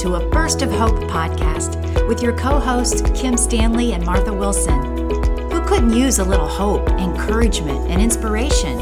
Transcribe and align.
to 0.00 0.14
a 0.14 0.30
Burst 0.30 0.62
of 0.62 0.72
Hope 0.72 0.98
podcast 1.10 2.08
with 2.08 2.22
your 2.22 2.34
co 2.34 2.58
hosts, 2.58 3.02
Kim 3.14 3.36
Stanley 3.36 3.92
and 3.92 4.02
Martha 4.02 4.32
Wilson. 4.32 5.10
Who 5.50 5.60
couldn't 5.66 5.92
use 5.92 6.18
a 6.18 6.24
little 6.24 6.48
hope, 6.48 6.88
encouragement, 6.92 7.90
and 7.90 8.00
inspiration? 8.00 8.78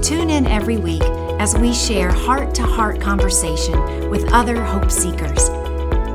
Tune 0.00 0.30
in 0.30 0.46
every 0.46 0.78
week 0.78 1.02
as 1.38 1.54
we 1.58 1.74
share 1.74 2.10
heart 2.10 2.54
to 2.54 2.62
heart 2.62 2.98
conversation 2.98 4.08
with 4.08 4.32
other 4.32 4.64
hope 4.64 4.90
seekers. 4.90 5.50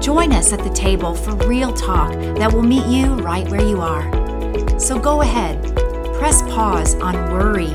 Join 0.04 0.34
us 0.34 0.52
at 0.52 0.63
the 0.63 0.73
table 0.73 1.13
for 1.13 1.36
real 1.47 1.71
talk 1.71 2.11
that 2.39 2.52
will 2.52 2.63
meet 2.63 2.88
you 2.88 3.13
right 3.18 3.47
where 3.49 3.61
you 3.61 3.81
are. 3.81 4.79
So 4.79 4.97
go 4.97 5.21
ahead, 5.21 5.63
press 6.18 6.41
pause 6.41 6.95
on 6.95 7.13
worry, 7.31 7.71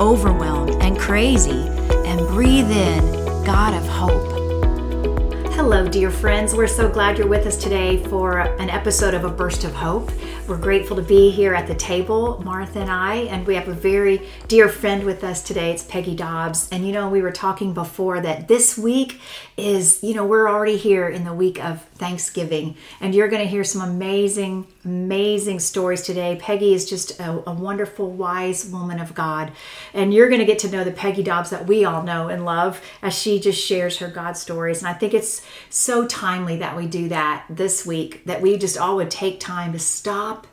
overwhelm, 0.00 0.70
and 0.80 0.98
crazy, 0.98 1.68
and 2.04 2.18
breathe 2.30 2.72
in 2.72 3.44
God 3.44 3.74
of 3.74 3.86
hope. 3.86 4.33
Hello, 5.54 5.86
dear 5.86 6.10
friends. 6.10 6.52
We're 6.52 6.66
so 6.66 6.88
glad 6.88 7.16
you're 7.16 7.28
with 7.28 7.46
us 7.46 7.56
today 7.56 8.02
for 8.08 8.40
an 8.40 8.68
episode 8.68 9.14
of 9.14 9.24
A 9.24 9.30
Burst 9.30 9.62
of 9.62 9.72
Hope. 9.72 10.10
We're 10.48 10.58
grateful 10.58 10.96
to 10.96 11.02
be 11.02 11.30
here 11.30 11.54
at 11.54 11.68
the 11.68 11.76
table, 11.76 12.42
Martha 12.44 12.80
and 12.80 12.90
I, 12.90 13.18
and 13.30 13.46
we 13.46 13.54
have 13.54 13.68
a 13.68 13.72
very 13.72 14.20
dear 14.48 14.68
friend 14.68 15.04
with 15.04 15.22
us 15.22 15.44
today. 15.44 15.70
It's 15.70 15.84
Peggy 15.84 16.16
Dobbs. 16.16 16.68
And 16.72 16.84
you 16.84 16.92
know, 16.92 17.08
we 17.08 17.22
were 17.22 17.30
talking 17.30 17.72
before 17.72 18.20
that 18.20 18.48
this 18.48 18.76
week 18.76 19.20
is, 19.56 20.02
you 20.02 20.14
know, 20.14 20.26
we're 20.26 20.50
already 20.50 20.76
here 20.76 21.08
in 21.08 21.24
the 21.24 21.32
week 21.32 21.64
of 21.64 21.82
Thanksgiving, 21.94 22.76
and 23.00 23.14
you're 23.14 23.28
going 23.28 23.42
to 23.42 23.48
hear 23.48 23.62
some 23.62 23.88
amazing, 23.88 24.66
amazing 24.84 25.60
stories 25.60 26.02
today. 26.02 26.36
Peggy 26.40 26.74
is 26.74 26.88
just 26.88 27.18
a, 27.18 27.48
a 27.48 27.52
wonderful, 27.52 28.10
wise 28.10 28.66
woman 28.66 29.00
of 29.00 29.14
God, 29.14 29.52
and 29.92 30.12
you're 30.12 30.28
going 30.28 30.40
to 30.40 30.46
get 30.46 30.58
to 30.60 30.70
know 30.70 30.84
the 30.84 30.92
Peggy 30.92 31.22
Dobbs 31.22 31.50
that 31.50 31.66
we 31.66 31.84
all 31.84 32.02
know 32.02 32.28
and 32.28 32.44
love 32.44 32.82
as 33.02 33.18
she 33.18 33.40
just 33.40 33.64
shares 33.64 33.98
her 33.98 34.08
God 34.08 34.36
stories. 34.36 34.78
And 34.78 34.88
I 34.88 34.92
think 34.92 35.14
it's 35.14 35.42
so 35.70 36.06
timely 36.06 36.56
that 36.58 36.76
we 36.76 36.86
do 36.86 37.08
that 37.08 37.46
this 37.48 37.86
week, 37.86 38.24
that 38.26 38.42
we 38.42 38.58
just 38.58 38.78
all 38.78 38.96
would 38.96 39.10
take 39.10 39.40
time 39.40 39.72
to 39.72 39.78
stop, 39.78 40.46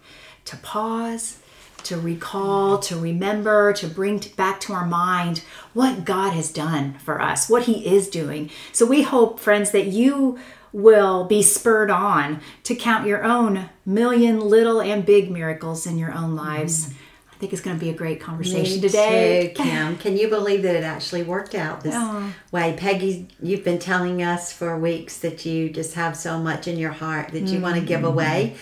to 0.45 0.57
pause, 0.57 1.37
to 1.83 1.99
recall, 1.99 2.77
to 2.77 2.97
remember, 2.97 3.73
to 3.73 3.87
bring 3.87 4.21
back 4.37 4.59
to 4.61 4.73
our 4.73 4.85
mind 4.85 5.43
what 5.73 6.05
God 6.05 6.33
has 6.33 6.51
done 6.51 6.93
for 6.99 7.21
us, 7.21 7.49
what 7.49 7.63
He 7.63 7.85
is 7.85 8.07
doing. 8.09 8.49
So 8.71 8.85
we 8.85 9.01
hope, 9.01 9.39
friends, 9.39 9.71
that 9.71 9.87
you 9.87 10.39
will 10.73 11.25
be 11.25 11.41
spurred 11.41 11.91
on 11.91 12.41
to 12.63 12.75
count 12.75 13.05
your 13.05 13.23
own 13.23 13.69
million 13.85 14.39
little 14.39 14.81
and 14.81 15.05
big 15.05 15.29
miracles 15.29 15.85
in 15.85 15.97
your 15.97 16.13
own 16.13 16.35
lives. 16.35 16.87
Mm. 16.87 16.93
I 17.31 17.35
think 17.41 17.53
it's 17.53 17.61
going 17.61 17.77
to 17.77 17.83
be 17.83 17.89
a 17.89 17.93
great 17.93 18.21
conversation 18.21 18.81
Me 18.81 18.87
today. 18.87 19.47
Too, 19.47 19.63
Kim. 19.63 19.97
Can 19.97 20.15
you 20.15 20.27
believe 20.27 20.61
that 20.63 20.75
it 20.75 20.83
actually 20.83 21.23
worked 21.23 21.55
out 21.55 21.81
this 21.81 21.95
oh. 21.97 22.31
way? 22.51 22.75
Peggy, 22.77 23.27
you've 23.41 23.63
been 23.63 23.79
telling 23.79 24.21
us 24.21 24.53
for 24.53 24.77
weeks 24.77 25.17
that 25.19 25.45
you 25.45 25.69
just 25.69 25.95
have 25.95 26.15
so 26.15 26.39
much 26.39 26.67
in 26.67 26.77
your 26.77 26.91
heart 26.91 27.29
that 27.29 27.41
you 27.41 27.53
mm-hmm. 27.53 27.61
want 27.63 27.75
to 27.75 27.81
give 27.81 28.03
away. 28.03 28.55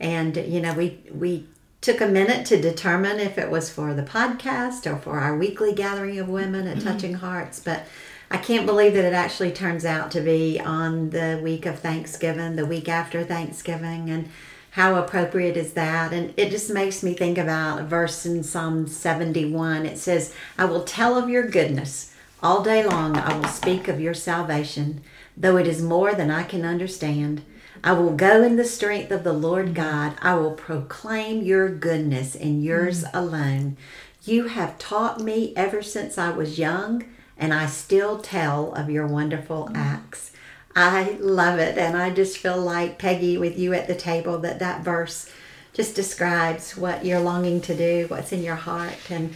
And, 0.00 0.36
you 0.36 0.60
know, 0.60 0.74
we, 0.74 1.00
we 1.12 1.46
took 1.80 2.00
a 2.00 2.08
minute 2.08 2.44
to 2.46 2.60
determine 2.60 3.20
if 3.20 3.38
it 3.38 3.50
was 3.50 3.70
for 3.70 3.94
the 3.94 4.02
podcast 4.02 4.90
or 4.90 4.96
for 4.96 5.20
our 5.20 5.36
weekly 5.36 5.72
gathering 5.72 6.18
of 6.18 6.28
women 6.28 6.66
at 6.66 6.78
mm-hmm. 6.78 6.88
Touching 6.88 7.14
Hearts. 7.14 7.60
But 7.60 7.86
I 8.34 8.38
can't 8.38 8.66
believe 8.66 8.94
that 8.94 9.04
it 9.04 9.12
actually 9.12 9.52
turns 9.52 9.84
out 9.84 10.10
to 10.10 10.20
be 10.20 10.58
on 10.58 11.10
the 11.10 11.38
week 11.40 11.66
of 11.66 11.78
Thanksgiving, 11.78 12.56
the 12.56 12.66
week 12.66 12.88
after 12.88 13.22
Thanksgiving, 13.22 14.10
and 14.10 14.28
how 14.72 14.96
appropriate 14.96 15.56
is 15.56 15.74
that? 15.74 16.12
And 16.12 16.34
it 16.36 16.50
just 16.50 16.68
makes 16.68 17.04
me 17.04 17.14
think 17.14 17.38
about 17.38 17.78
a 17.78 17.84
verse 17.84 18.26
in 18.26 18.42
Psalm 18.42 18.88
71. 18.88 19.86
It 19.86 19.98
says, 19.98 20.34
I 20.58 20.64
will 20.64 20.82
tell 20.82 21.16
of 21.16 21.28
your 21.28 21.46
goodness. 21.46 22.12
All 22.42 22.60
day 22.64 22.84
long 22.84 23.16
I 23.16 23.38
will 23.38 23.46
speak 23.46 23.86
of 23.86 24.00
your 24.00 24.14
salvation, 24.14 25.02
though 25.36 25.56
it 25.56 25.68
is 25.68 25.80
more 25.80 26.12
than 26.12 26.32
I 26.32 26.42
can 26.42 26.64
understand. 26.64 27.44
I 27.84 27.92
will 27.92 28.16
go 28.16 28.42
in 28.42 28.56
the 28.56 28.64
strength 28.64 29.12
of 29.12 29.22
the 29.22 29.32
Lord 29.32 29.76
God. 29.76 30.16
I 30.20 30.34
will 30.34 30.54
proclaim 30.54 31.42
your 31.42 31.68
goodness 31.68 32.34
and 32.34 32.64
yours 32.64 33.04
mm. 33.04 33.10
alone. 33.14 33.76
You 34.24 34.48
have 34.48 34.76
taught 34.80 35.20
me 35.20 35.52
ever 35.54 35.84
since 35.84 36.18
I 36.18 36.30
was 36.30 36.58
young 36.58 37.04
and 37.36 37.52
I 37.52 37.66
still 37.66 38.18
tell 38.18 38.72
of 38.74 38.90
your 38.90 39.06
wonderful 39.06 39.68
mm. 39.68 39.76
acts. 39.76 40.32
I 40.76 41.16
love 41.20 41.58
it, 41.58 41.78
and 41.78 41.96
I 41.96 42.10
just 42.10 42.38
feel 42.38 42.58
like 42.58 42.98
Peggy 42.98 43.38
with 43.38 43.58
you 43.58 43.74
at 43.74 43.86
the 43.86 43.94
table 43.94 44.38
that 44.38 44.58
that 44.58 44.82
verse 44.82 45.30
just 45.72 45.94
describes 45.94 46.76
what 46.76 47.04
you're 47.04 47.20
longing 47.20 47.60
to 47.62 47.76
do, 47.76 48.06
what's 48.08 48.32
in 48.32 48.42
your 48.42 48.56
heart, 48.56 48.98
and 49.10 49.34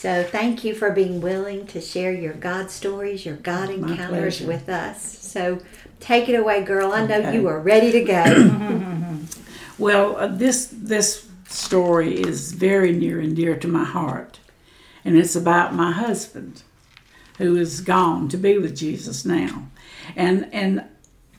so 0.00 0.24
thank 0.24 0.64
you 0.64 0.74
for 0.74 0.90
being 0.92 1.20
willing 1.20 1.66
to 1.66 1.80
share 1.82 2.10
your 2.10 2.32
God 2.32 2.70
stories, 2.70 3.26
your 3.26 3.36
God 3.36 3.68
encounters 3.68 4.40
with 4.40 4.70
us. 4.70 5.02
So 5.02 5.60
take 6.00 6.26
it 6.30 6.36
away, 6.36 6.64
girl. 6.64 6.92
I 6.92 7.06
know 7.06 7.18
okay. 7.18 7.34
you 7.34 7.46
are 7.48 7.60
ready 7.60 7.92
to 7.92 8.02
go. 8.02 9.18
well, 9.78 10.16
uh, 10.16 10.26
this 10.28 10.70
this 10.72 11.28
story 11.48 12.18
is 12.18 12.52
very 12.52 12.92
near 12.92 13.20
and 13.20 13.36
dear 13.36 13.56
to 13.56 13.68
my 13.68 13.84
heart, 13.84 14.40
and 15.04 15.18
it's 15.18 15.36
about 15.36 15.74
my 15.74 15.92
husband 15.92 16.62
who 17.40 17.56
is 17.56 17.80
gone 17.80 18.28
to 18.28 18.36
be 18.36 18.58
with 18.58 18.76
Jesus 18.76 19.24
now. 19.24 19.68
And 20.16 20.52
and 20.52 20.84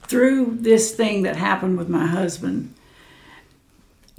through 0.03 0.57
this 0.59 0.94
thing 0.94 1.23
that 1.23 1.35
happened 1.38 1.78
with 1.78 1.89
my 1.89 2.06
husband, 2.06 2.73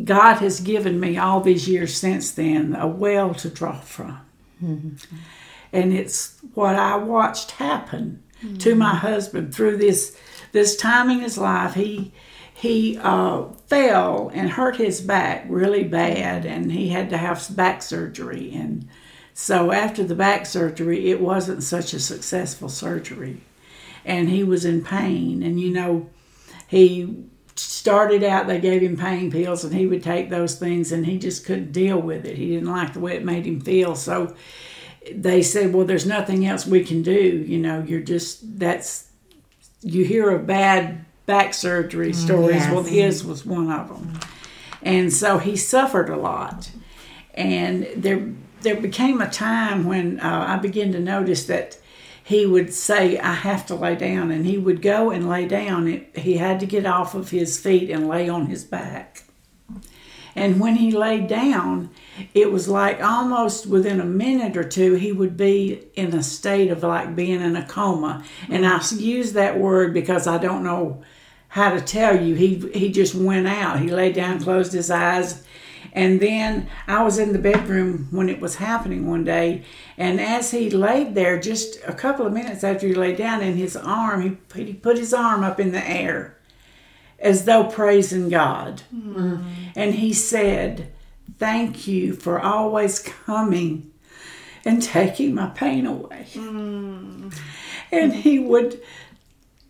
God 0.03 0.37
has 0.37 0.60
given 0.60 0.98
me 0.98 1.19
all 1.19 1.41
these 1.41 1.69
years 1.69 1.97
since 1.97 2.31
then 2.31 2.75
a 2.75 2.87
well 2.87 3.34
to 3.34 3.48
draw 3.48 3.81
from. 3.81 4.21
Mm-hmm. 4.62 5.16
And 5.72 5.92
it's 5.92 6.38
what 6.54 6.76
I 6.76 6.97
watched 6.97 7.53
happen 7.53 8.22
mm-hmm. 8.42 8.56
to 8.59 8.75
my 8.75 8.94
husband 8.94 9.54
through 9.54 9.78
this 9.78 10.16
this 10.53 10.76
time 10.76 11.10
in 11.10 11.21
his 11.21 11.38
life. 11.38 11.75
He 11.75 12.12
he 12.54 12.98
uh, 13.03 13.44
fell 13.66 14.31
and 14.32 14.50
hurt 14.50 14.76
his 14.76 15.00
back 15.00 15.47
really 15.48 15.84
bad, 15.84 16.44
and 16.44 16.71
he 16.71 16.91
had 16.91 17.10
to 17.10 17.19
have 17.19 17.44
back 17.56 17.82
surgery. 17.82 18.53
And 18.54 18.88
so 19.34 19.72
after 19.72 20.04
the 20.04 20.15
back 20.15 20.47
surgery, 20.47 21.10
it 21.10 21.20
wasn't 21.20 21.62
such 21.62 21.94
a 21.94 22.00
successful 22.00 22.69
surgery. 22.69 23.41
And 24.04 24.28
he 24.28 24.44
was 24.44 24.65
in 24.65 24.84
pain. 24.84 25.43
And 25.43 25.60
you 25.60 25.70
know, 25.70 26.10
he 26.66 27.25
started 27.56 28.22
out, 28.22 28.47
they 28.47 28.60
gave 28.60 28.82
him 28.82 28.97
pain 28.97 29.31
pills, 29.31 29.65
and 29.65 29.75
he 29.75 29.87
would 29.87 30.03
take 30.03 30.31
those 30.31 30.59
things, 30.59 30.92
and 30.92 31.06
he 31.06 31.19
just 31.19 31.44
couldn't 31.44 31.72
deal 31.72 31.98
with 31.98 32.25
it. 32.25 32.37
He 32.37 32.48
didn't 32.48 32.71
like 32.71 32.92
the 32.92 33.00
way 33.00 33.16
it 33.16 33.25
made 33.25 33.47
him 33.47 33.60
feel. 33.60 33.94
So 33.94 34.34
they 35.12 35.42
said, 35.42 35.72
Well, 35.72 35.87
there's 35.87 36.06
nothing 36.06 36.47
else 36.47 36.66
we 36.66 36.84
can 36.84 37.03
do. 37.03 37.44
You 37.47 37.59
know, 37.59 37.82
you're 37.87 38.00
just, 38.00 38.59
that's, 38.59 39.10
you 39.81 40.04
hear 40.04 40.31
of 40.31 40.47
bad 40.47 41.04
back 41.26 41.54
surgery 41.54 42.12
mm, 42.12 42.15
stories. 42.15 42.56
Yes. 42.56 42.72
Well, 42.72 42.82
his 42.82 43.25
was 43.25 43.44
one 43.44 43.71
of 43.71 43.88
them. 43.88 44.19
And 44.82 45.12
so 45.12 45.38
he 45.38 45.56
suffered 45.56 46.10
a 46.10 46.16
lot. 46.16 46.71
And 47.34 47.88
there, 47.97 48.32
there 48.62 48.81
became 48.81 49.21
a 49.21 49.31
time 49.31 49.84
when 49.84 50.21
uh, 50.21 50.45
I 50.49 50.56
began 50.56 50.93
to 50.93 51.00
notice 51.00 51.47
that 51.47 51.78
he 52.25 52.47
would 52.47 52.73
say, 52.73 53.19
I 53.19 53.34
have 53.34 53.67
to 53.67 53.75
lay 53.75 53.97
down. 53.97 54.31
And 54.31 54.47
he 54.47 54.59
would 54.59 54.81
go 54.81 55.11
and 55.11 55.28
lay 55.28 55.47
down. 55.47 56.06
He 56.15 56.37
had 56.37 56.61
to 56.61 56.67
get 56.67 56.87
off 56.87 57.15
of 57.15 57.31
his 57.31 57.59
feet 57.59 57.91
and 57.91 58.09
lay 58.09 58.28
on 58.28 58.47
his 58.47 58.65
back. 58.65 59.25
And 60.34 60.61
when 60.61 60.77
he 60.77 60.93
laid 60.93 61.27
down, 61.27 61.91
it 62.33 62.51
was 62.51 62.69
like 62.69 63.03
almost 63.03 63.67
within 63.67 64.01
a 64.01 64.05
minute 64.05 64.56
or 64.56 64.65
two, 64.65 64.95
he 64.95 65.12
would 65.12 65.37
be 65.37 65.89
in 65.95 66.15
a 66.15 66.22
state 66.22 66.71
of 66.71 66.83
like 66.83 67.15
being 67.15 67.41
in 67.41 67.56
a 67.56 67.67
coma. 67.67 68.25
And 68.49 68.67
I 68.67 68.83
use 68.93 69.34
that 69.34 69.59
word 69.59 69.93
because 69.93 70.27
I 70.27 70.39
don't 70.39 70.65
know 70.65 71.03
how 71.49 71.75
to 71.75 71.81
tell 71.83 72.19
you. 72.19 72.34
He, 72.34 72.55
he 72.72 72.91
just 72.91 73.15
went 73.15 73.47
out. 73.47 73.81
He 73.81 73.91
laid 73.91 74.15
down, 74.15 74.41
closed 74.41 74.72
his 74.72 74.91
eyes, 74.91 75.45
and 75.92 76.20
then 76.20 76.69
I 76.86 77.03
was 77.03 77.19
in 77.19 77.32
the 77.32 77.38
bedroom 77.38 78.08
when 78.10 78.28
it 78.28 78.41
was 78.41 78.56
happening 78.56 79.06
one 79.06 79.24
day, 79.24 79.65
and 79.98 80.21
as 80.21 80.50
he 80.50 80.71
laid 80.71 81.15
there, 81.15 81.39
just 81.39 81.78
a 81.86 81.92
couple 81.92 82.27
of 82.27 82.33
minutes 82.33 82.65
after 82.65 82.86
he 82.86 82.94
lay 82.94 83.15
down, 83.15 83.42
in 83.42 83.56
his 83.56 83.77
arm, 83.77 84.39
he, 84.54 84.65
he 84.65 84.72
put 84.72 84.97
his 84.97 85.12
arm 85.12 85.44
up 85.44 85.60
in 85.60 85.72
the 85.72 85.86
air 85.86 86.39
as 87.18 87.44
though 87.44 87.65
praising 87.65 88.28
God. 88.28 88.83
Mm. 88.94 89.44
And 89.77 89.94
he 89.94 90.12
said, 90.12 90.92
Thank 91.39 91.86
you 91.86 92.15
for 92.15 92.41
always 92.41 92.98
coming 92.98 93.92
and 94.65 94.83
taking 94.83 95.34
my 95.34 95.48
pain 95.48 95.86
away. 95.86 96.27
Mm. 96.34 97.34
And 97.91 98.15
he 98.15 98.38
would 98.38 98.80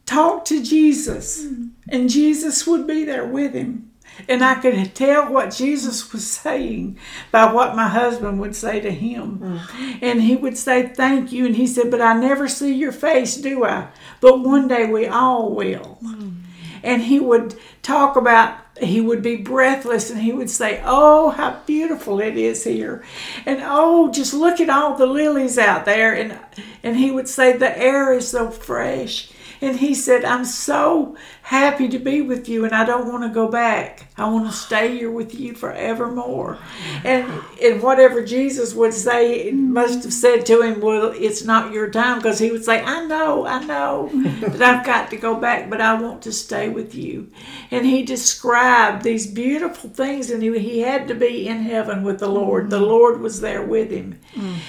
talk 0.06 0.44
to 0.46 0.62
Jesus, 0.62 1.46
and 1.88 2.10
Jesus 2.10 2.66
would 2.66 2.86
be 2.86 3.04
there 3.04 3.26
with 3.26 3.54
him. 3.54 3.91
And 4.28 4.44
I 4.44 4.54
could 4.54 4.94
tell 4.94 5.32
what 5.32 5.54
Jesus 5.54 6.12
was 6.12 6.26
saying 6.26 6.98
by 7.30 7.52
what 7.52 7.76
my 7.76 7.88
husband 7.88 8.40
would 8.40 8.54
say 8.54 8.80
to 8.80 8.90
him. 8.90 9.38
Mm. 9.38 9.98
And 10.02 10.22
he 10.22 10.36
would 10.36 10.56
say, 10.56 10.88
Thank 10.88 11.32
you. 11.32 11.46
And 11.46 11.56
he 11.56 11.66
said, 11.66 11.90
But 11.90 12.00
I 12.00 12.14
never 12.14 12.48
see 12.48 12.74
your 12.74 12.92
face, 12.92 13.36
do 13.36 13.64
I? 13.64 13.88
But 14.20 14.40
one 14.40 14.68
day 14.68 14.86
we 14.86 15.06
all 15.06 15.54
will. 15.54 15.98
Mm. 16.02 16.34
And 16.82 17.02
he 17.02 17.20
would 17.20 17.54
talk 17.82 18.16
about, 18.16 18.58
he 18.80 19.00
would 19.00 19.22
be 19.22 19.36
breathless 19.36 20.10
and 20.10 20.20
he 20.20 20.32
would 20.32 20.50
say, 20.50 20.82
Oh, 20.84 21.30
how 21.30 21.60
beautiful 21.66 22.20
it 22.20 22.36
is 22.36 22.64
here. 22.64 23.04
And 23.46 23.60
oh, 23.62 24.10
just 24.10 24.34
look 24.34 24.60
at 24.60 24.70
all 24.70 24.96
the 24.96 25.06
lilies 25.06 25.58
out 25.58 25.84
there. 25.84 26.14
And, 26.14 26.38
and 26.82 26.96
he 26.96 27.10
would 27.10 27.28
say, 27.28 27.56
The 27.56 27.76
air 27.78 28.12
is 28.12 28.28
so 28.28 28.50
fresh. 28.50 29.30
And 29.62 29.78
he 29.78 29.94
said, 29.94 30.24
I'm 30.24 30.44
so 30.44 31.16
happy 31.52 31.86
to 31.86 31.98
be 31.98 32.22
with 32.22 32.48
you 32.48 32.64
and 32.64 32.74
I 32.74 32.86
don't 32.86 33.12
want 33.12 33.24
to 33.24 33.28
go 33.28 33.46
back. 33.46 34.06
I 34.16 34.26
want 34.30 34.46
to 34.46 34.56
stay 34.56 34.96
here 34.96 35.10
with 35.10 35.34
you 35.34 35.54
forevermore. 35.54 36.58
And 37.04 37.30
and 37.62 37.82
whatever 37.82 38.24
Jesus 38.24 38.74
would 38.74 38.94
say, 38.94 39.50
must 39.52 40.02
have 40.04 40.14
said 40.14 40.46
to 40.46 40.62
him, 40.62 40.80
Well, 40.80 41.12
it's 41.14 41.44
not 41.44 41.72
your 41.72 41.90
time 41.90 42.18
because 42.18 42.38
he 42.38 42.50
would 42.50 42.64
say, 42.64 42.82
I 42.82 43.04
know, 43.04 43.46
I 43.46 43.62
know 43.64 44.08
that 44.40 44.62
I've 44.62 44.86
got 44.86 45.10
to 45.10 45.16
go 45.16 45.34
back, 45.34 45.68
but 45.68 45.82
I 45.82 46.00
want 46.00 46.22
to 46.22 46.32
stay 46.32 46.70
with 46.70 46.94
you. 46.94 47.30
And 47.70 47.84
he 47.84 48.02
described 48.02 49.02
these 49.02 49.26
beautiful 49.26 49.90
things 49.90 50.30
and 50.30 50.42
he, 50.42 50.58
he 50.58 50.80
had 50.80 51.06
to 51.08 51.14
be 51.14 51.46
in 51.46 51.64
heaven 51.64 52.02
with 52.02 52.18
the 52.18 52.28
Lord. 52.28 52.70
The 52.70 52.80
Lord 52.80 53.20
was 53.20 53.42
there 53.42 53.62
with 53.62 53.90
him. 53.90 54.18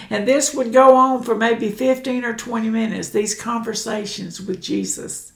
And 0.09 0.27
this 0.27 0.53
would 0.53 0.74
go 0.74 0.97
on 0.97 1.24
for 1.24 1.33
maybe 1.33 1.69
15 1.71 2.25
or 2.25 2.35
20 2.35 2.69
minutes, 2.69 3.09
these 3.09 3.35
conversations 3.35 4.41
with 4.41 4.62
Jesus. 4.62 5.32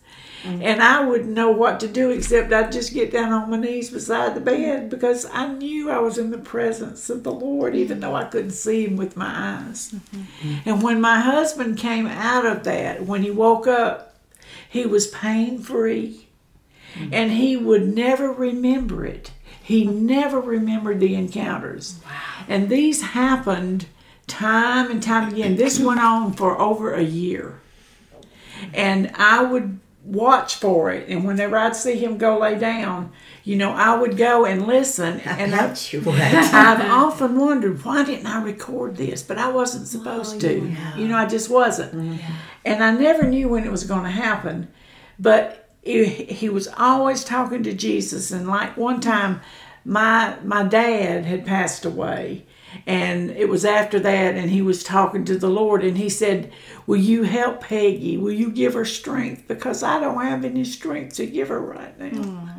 Mm-hmm. 0.47 0.61
And 0.61 0.81
I 0.81 1.03
wouldn't 1.03 1.33
know 1.33 1.51
what 1.51 1.81
to 1.81 1.87
do 1.89 2.09
except 2.11 2.53
I'd 2.53 2.71
just 2.71 2.93
get 2.93 3.11
down 3.11 3.33
on 3.33 3.49
my 3.49 3.57
knees 3.57 3.89
beside 3.89 4.33
the 4.33 4.39
bed 4.39 4.89
because 4.89 5.25
I 5.25 5.51
knew 5.51 5.91
I 5.91 5.99
was 5.99 6.17
in 6.17 6.31
the 6.31 6.37
presence 6.37 7.09
of 7.09 7.23
the 7.23 7.33
Lord, 7.33 7.75
even 7.75 7.99
though 7.99 8.15
I 8.15 8.23
couldn't 8.23 8.51
see 8.51 8.85
Him 8.85 8.95
with 8.95 9.17
my 9.17 9.59
eyes. 9.67 9.91
Mm-hmm. 9.91 10.69
And 10.69 10.81
when 10.81 11.01
my 11.01 11.19
husband 11.19 11.77
came 11.77 12.07
out 12.07 12.45
of 12.45 12.63
that, 12.63 13.05
when 13.05 13.23
he 13.23 13.31
woke 13.31 13.67
up, 13.67 14.15
he 14.69 14.85
was 14.85 15.07
pain 15.07 15.59
free. 15.59 16.29
Mm-hmm. 16.93 17.13
And 17.13 17.31
he 17.33 17.57
would 17.57 17.93
never 17.93 18.31
remember 18.31 19.05
it. 19.05 19.31
He 19.61 19.83
never 19.85 20.39
remembered 20.39 21.01
the 21.01 21.13
encounters. 21.13 21.99
And 22.47 22.69
these 22.69 23.01
happened 23.01 23.87
time 24.27 24.89
and 24.89 25.03
time 25.03 25.33
again. 25.33 25.57
This 25.57 25.77
went 25.77 25.99
on 25.99 26.31
for 26.31 26.57
over 26.57 26.93
a 26.93 27.03
year. 27.03 27.59
And 28.73 29.11
I 29.15 29.43
would 29.43 29.79
watch 30.07 30.55
for 30.55 30.91
it. 30.91 31.09
And 31.09 31.25
whenever 31.25 31.57
I'd 31.57 31.75
see 31.75 31.97
him 31.97 32.17
go 32.17 32.39
lay 32.39 32.57
down, 32.57 33.11
you 33.43 33.55
know, 33.57 33.71
I 33.71 33.95
would 33.97 34.17
go 34.17 34.45
and 34.45 34.65
listen. 34.65 35.19
And 35.21 35.53
I. 35.53 35.73
I've 36.53 36.81
often 36.89 37.37
wondered 37.39 37.83
why 37.83 38.03
didn't 38.03 38.25
I 38.25 38.41
record 38.41 38.95
this? 38.97 39.21
But 39.21 39.37
I 39.37 39.49
wasn't 39.49 39.87
supposed 39.87 40.39
to. 40.41 40.47
You 40.97 41.07
know, 41.07 41.17
I 41.17 41.25
just 41.25 41.49
wasn't. 41.49 41.93
And 42.65 42.83
I 42.83 42.91
never 42.91 43.23
knew 43.27 43.49
when 43.49 43.63
it 43.65 43.71
was 43.71 43.83
going 43.83 44.03
to 44.03 44.09
happen. 44.09 44.69
But 45.19 45.69
he, 45.83 46.05
he 46.05 46.49
was 46.49 46.67
always 46.77 47.23
talking 47.23 47.63
to 47.63 47.73
Jesus. 47.73 48.31
And 48.31 48.47
like 48.47 48.75
one 48.77 48.99
time, 49.01 49.41
my 49.85 50.37
my 50.43 50.63
dad 50.63 51.25
had 51.25 51.45
passed 51.45 51.85
away. 51.85 52.45
And 52.85 53.31
it 53.31 53.49
was 53.49 53.65
after 53.65 53.99
that, 53.99 54.35
and 54.35 54.49
he 54.49 54.61
was 54.61 54.83
talking 54.83 55.25
to 55.25 55.37
the 55.37 55.49
Lord, 55.49 55.83
and 55.83 55.97
he 55.97 56.09
said, 56.09 56.51
Will 56.85 56.97
you 56.97 57.23
help 57.23 57.61
Peggy? 57.61 58.17
Will 58.17 58.31
you 58.33 58.51
give 58.51 58.73
her 58.73 58.85
strength? 58.85 59.47
Because 59.47 59.83
I 59.83 59.99
don't 59.99 60.21
have 60.23 60.45
any 60.45 60.63
strength 60.63 61.15
to 61.15 61.25
give 61.25 61.49
her 61.49 61.59
right 61.59 61.97
now 61.99 62.49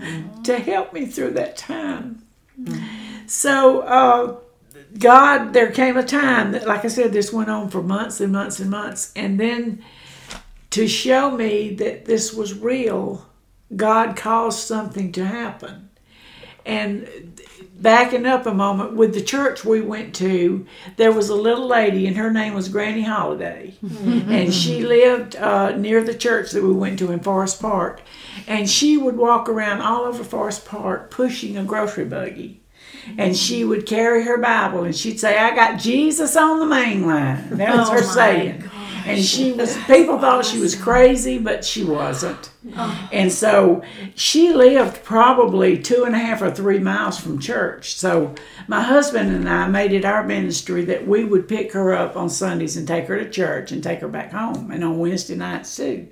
to 0.45 0.59
help 0.59 0.93
me 0.93 1.07
through 1.07 1.33
that 1.33 1.57
time. 1.57 2.23
So, 3.27 3.81
uh, 3.81 4.37
God, 4.99 5.53
there 5.53 5.71
came 5.71 5.97
a 5.97 6.03
time 6.03 6.53
that, 6.53 6.67
like 6.67 6.85
I 6.85 6.89
said, 6.89 7.13
this 7.13 7.33
went 7.33 7.51
on 7.51 7.69
for 7.69 7.83
months 7.83 8.21
and 8.21 8.33
months 8.33 8.59
and 8.61 8.71
months. 8.71 9.13
And 9.15 9.39
then 9.39 9.85
to 10.71 10.89
show 10.89 11.31
me 11.31 11.75
that 11.75 12.07
this 12.07 12.33
was 12.33 12.59
real, 12.59 13.27
God 13.75 14.17
caused 14.17 14.61
something 14.61 15.13
to 15.13 15.27
happen. 15.27 15.88
And 16.69 17.41
backing 17.81 18.27
up 18.27 18.45
a 18.47 18.53
moment, 18.53 18.93
with 18.95 19.15
the 19.15 19.23
church 19.23 19.65
we 19.65 19.81
went 19.81 20.15
to, 20.17 20.67
there 20.97 21.13
was 21.13 21.29
a 21.31 21.35
little 21.35 21.67
lady, 21.67 22.07
and 22.07 22.17
her 22.17 22.31
name 22.31 22.53
was 22.55 22.69
Granny 22.69 23.03
Holiday. 23.03 23.75
and 23.83 24.53
she 24.53 24.85
lived 24.85 25.35
uh, 25.37 25.77
near 25.77 26.03
the 26.05 26.15
church 26.15 26.51
that 26.53 26.63
we 26.63 26.73
went 26.73 26.99
to 26.99 27.11
in 27.11 27.21
Forest 27.21 27.61
Park. 27.63 28.03
And 28.47 28.69
she 28.69 28.97
would 28.97 29.17
walk 29.17 29.49
around 29.49 29.81
all 29.81 30.03
over 30.03 30.23
Forest 30.23 30.67
Park 30.67 31.11
pushing 31.11 31.57
a 31.57 31.65
grocery 31.65 32.05
buggy. 32.05 32.61
And 33.17 33.35
she 33.37 33.65
would 33.65 33.87
carry 33.87 34.25
her 34.25 34.37
Bible 34.39 34.85
and 34.85 34.95
she'd 34.95 35.19
say, 35.19 35.39
I 35.39 35.55
got 35.55 35.79
Jesus 35.81 36.37
on 36.37 36.59
the 36.61 36.67
main 36.67 37.07
line. 37.07 37.49
That 37.57 37.75
was 37.77 37.89
Oh, 37.89 37.93
her 37.93 38.03
saying. 38.03 38.65
And 39.07 39.25
she 39.25 39.53
was, 39.53 39.75
people 39.87 40.19
thought 40.19 40.45
she 40.45 40.59
was 40.59 40.75
crazy, 40.89 41.39
but 41.39 41.65
she 41.65 41.83
wasn't. 41.85 42.51
And 43.13 43.33
so 43.33 43.83
she 44.15 44.53
lived 44.53 45.03
probably 45.05 45.79
two 45.79 46.05
and 46.05 46.15
a 46.15 46.19
half 46.19 46.43
or 46.43 46.51
three 46.51 46.79
miles 46.79 47.19
from 47.19 47.39
church. 47.39 47.95
So 47.95 48.35
my 48.67 48.83
husband 48.83 49.35
and 49.35 49.49
I 49.49 49.69
made 49.69 49.93
it 49.93 50.05
our 50.05 50.25
ministry 50.25 50.85
that 50.85 51.07
we 51.07 51.25
would 51.25 51.49
pick 51.49 51.73
her 51.73 51.93
up 51.93 52.17
on 52.17 52.29
Sundays 52.29 52.77
and 52.77 52.87
take 52.87 53.07
her 53.07 53.19
to 53.19 53.31
church 53.31 53.73
and 53.73 53.83
take 53.83 54.01
her 54.01 54.09
back 54.09 54.33
home, 54.33 54.71
and 54.71 54.85
on 54.85 54.99
Wednesday 54.99 55.37
nights 55.37 55.77
too. 55.77 56.09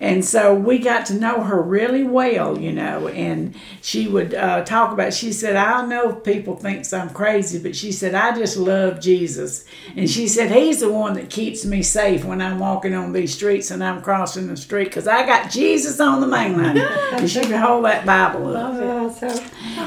And 0.00 0.24
so 0.24 0.54
we 0.54 0.78
got 0.78 1.06
to 1.06 1.14
know 1.14 1.42
her 1.42 1.60
really 1.60 2.04
well, 2.04 2.58
you 2.58 2.72
know, 2.72 3.08
and 3.08 3.54
she 3.80 4.08
would 4.08 4.34
uh, 4.34 4.64
talk 4.64 4.92
about, 4.92 5.14
she 5.14 5.32
said, 5.32 5.56
I 5.56 5.86
know 5.86 6.12
people 6.12 6.56
think 6.56 6.92
I'm 6.92 7.10
crazy, 7.10 7.58
but 7.58 7.74
she 7.74 7.92
said, 7.92 8.14
I 8.14 8.36
just 8.36 8.56
love 8.56 9.00
Jesus. 9.00 9.64
And 9.96 10.08
she 10.08 10.28
said, 10.28 10.50
he's 10.50 10.80
the 10.80 10.92
one 10.92 11.14
that 11.14 11.30
keeps 11.30 11.64
me 11.64 11.82
safe 11.82 12.24
when 12.24 12.42
I'm 12.42 12.58
walking 12.58 12.94
on 12.94 13.12
these 13.12 13.34
streets 13.34 13.70
and 13.70 13.82
I'm 13.82 14.02
crossing 14.02 14.48
the 14.48 14.56
street 14.56 14.86
because 14.86 15.08
I 15.08 15.24
got 15.26 15.50
Jesus 15.50 15.98
on 16.00 16.20
the 16.20 16.26
main 16.26 16.56
line. 16.62 16.78
and 17.12 17.30
she 17.30 17.40
could 17.40 17.56
hold 17.56 17.84
that 17.84 18.04
Bible 18.04 18.56
up. 18.56 18.74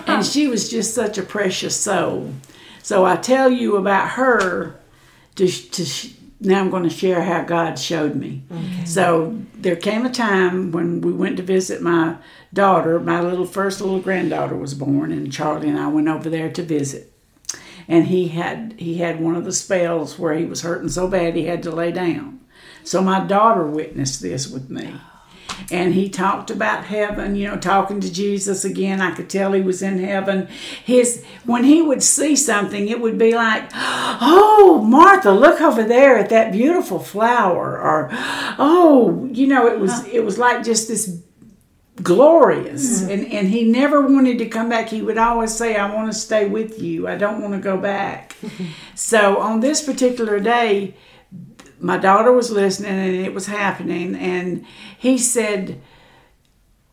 And 0.08 0.26
she 0.26 0.48
was 0.48 0.70
just 0.70 0.94
such 0.96 1.18
a 1.18 1.24
precious 1.24 1.80
soul. 1.80 2.34
So 2.82 3.06
I 3.06 3.18
tell 3.18 3.52
you 3.52 3.78
about 3.78 4.10
her 4.12 4.76
to, 5.36 5.48
to 5.48 6.10
now 6.42 6.60
I'm 6.62 6.70
going 6.70 6.84
to 6.84 6.90
share 6.90 7.22
how 7.22 7.44
God 7.44 7.78
showed 7.78 8.16
me. 8.16 8.42
So 8.86 9.40
there 9.62 9.76
came 9.76 10.06
a 10.06 10.10
time 10.10 10.72
when 10.72 11.02
we 11.02 11.12
went 11.12 11.38
to 11.38 11.44
visit 11.44 11.82
my 11.82 12.18
daughter. 12.54 13.00
My 13.00 13.22
little 13.22 13.46
first 13.46 13.82
little 13.82 14.00
granddaughter 14.00 14.56
was 14.56 14.74
born, 14.74 15.12
and 15.12 15.32
Charlie 15.32 15.70
and 15.70 15.80
I 15.80 15.88
went 15.88 16.08
over 16.08 16.30
there 16.30 16.52
to 16.52 16.64
visit. 16.64 17.14
And 17.88 18.08
he 18.08 18.30
had 18.30 18.76
he 18.78 19.00
had 19.00 19.20
one 19.20 19.36
of 19.36 19.46
the 19.46 19.52
spells 19.52 20.20
where 20.20 20.34
he 20.34 20.46
was 20.46 20.62
hurting 20.62 20.90
so 20.90 21.08
bad 21.08 21.36
he 21.36 21.46
had 21.46 21.64
to 21.64 21.72
lay 21.72 21.92
down. 21.92 22.40
So 22.84 23.02
my 23.02 23.20
daughter 23.20 23.66
witnessed 23.66 24.22
this 24.22 24.48
with 24.48 24.70
me 24.70 24.96
and 25.72 25.94
he 25.94 26.10
talked 26.10 26.50
about 26.50 26.86
heaven 26.86 27.36
you 27.36 27.48
know 27.48 27.58
talking 27.58 28.00
to 28.02 28.12
jesus 28.12 28.66
again. 28.66 29.02
I 29.02 29.12
could 29.12 29.30
tell 29.30 29.54
he 29.54 29.62
was 29.62 29.82
in 29.82 30.00
heaven. 30.00 30.48
His 30.84 31.24
when 31.46 31.64
he 31.64 31.82
would 31.82 32.04
see 32.04 32.36
something 32.36 32.88
it 32.88 33.02
would 33.02 33.18
be 33.18 33.34
like 33.34 33.70
oh 33.74 34.84
martha 34.86 35.32
look 35.32 35.62
over 35.62 35.84
there 35.84 36.18
at 36.18 36.30
that 36.30 36.52
beautiful 36.52 37.00
flower. 37.00 37.80
Or 37.80 38.10
oh 38.58 39.30
you 39.32 39.48
know 39.48 39.68
it 39.68 39.80
was 39.80 40.06
it 40.08 40.24
was 40.24 40.38
like 40.38 40.64
just 40.64 40.88
this 40.88 41.22
glorious. 42.02 43.02
Mm-hmm. 43.02 43.12
And 43.12 43.34
and 43.34 43.48
he 43.48 43.64
never 43.64 44.02
wanted 44.02 44.38
to 44.40 44.46
come 44.48 44.70
back. 44.70 44.90
He 44.90 45.02
would 45.02 45.18
always 45.18 45.54
say 45.54 45.76
i 45.76 45.94
want 45.94 46.12
to 46.12 46.18
stay 46.18 46.48
with 46.48 46.82
you. 46.82 47.08
I 47.08 47.16
don't 47.16 47.42
want 47.42 47.54
to 47.54 47.60
go 47.60 47.78
back. 47.78 48.36
So 48.96 49.38
on 49.40 49.62
this 49.62 49.82
particular 49.82 50.42
day 50.42 50.94
my 51.80 51.98
daughter 51.98 52.32
was 52.32 52.52
listening 52.52 52.92
and 52.92 53.16
it 53.16 53.34
was 53.34 53.48
happening 53.48 54.16
and 54.16 54.66
he 54.98 55.18
said 55.18 55.82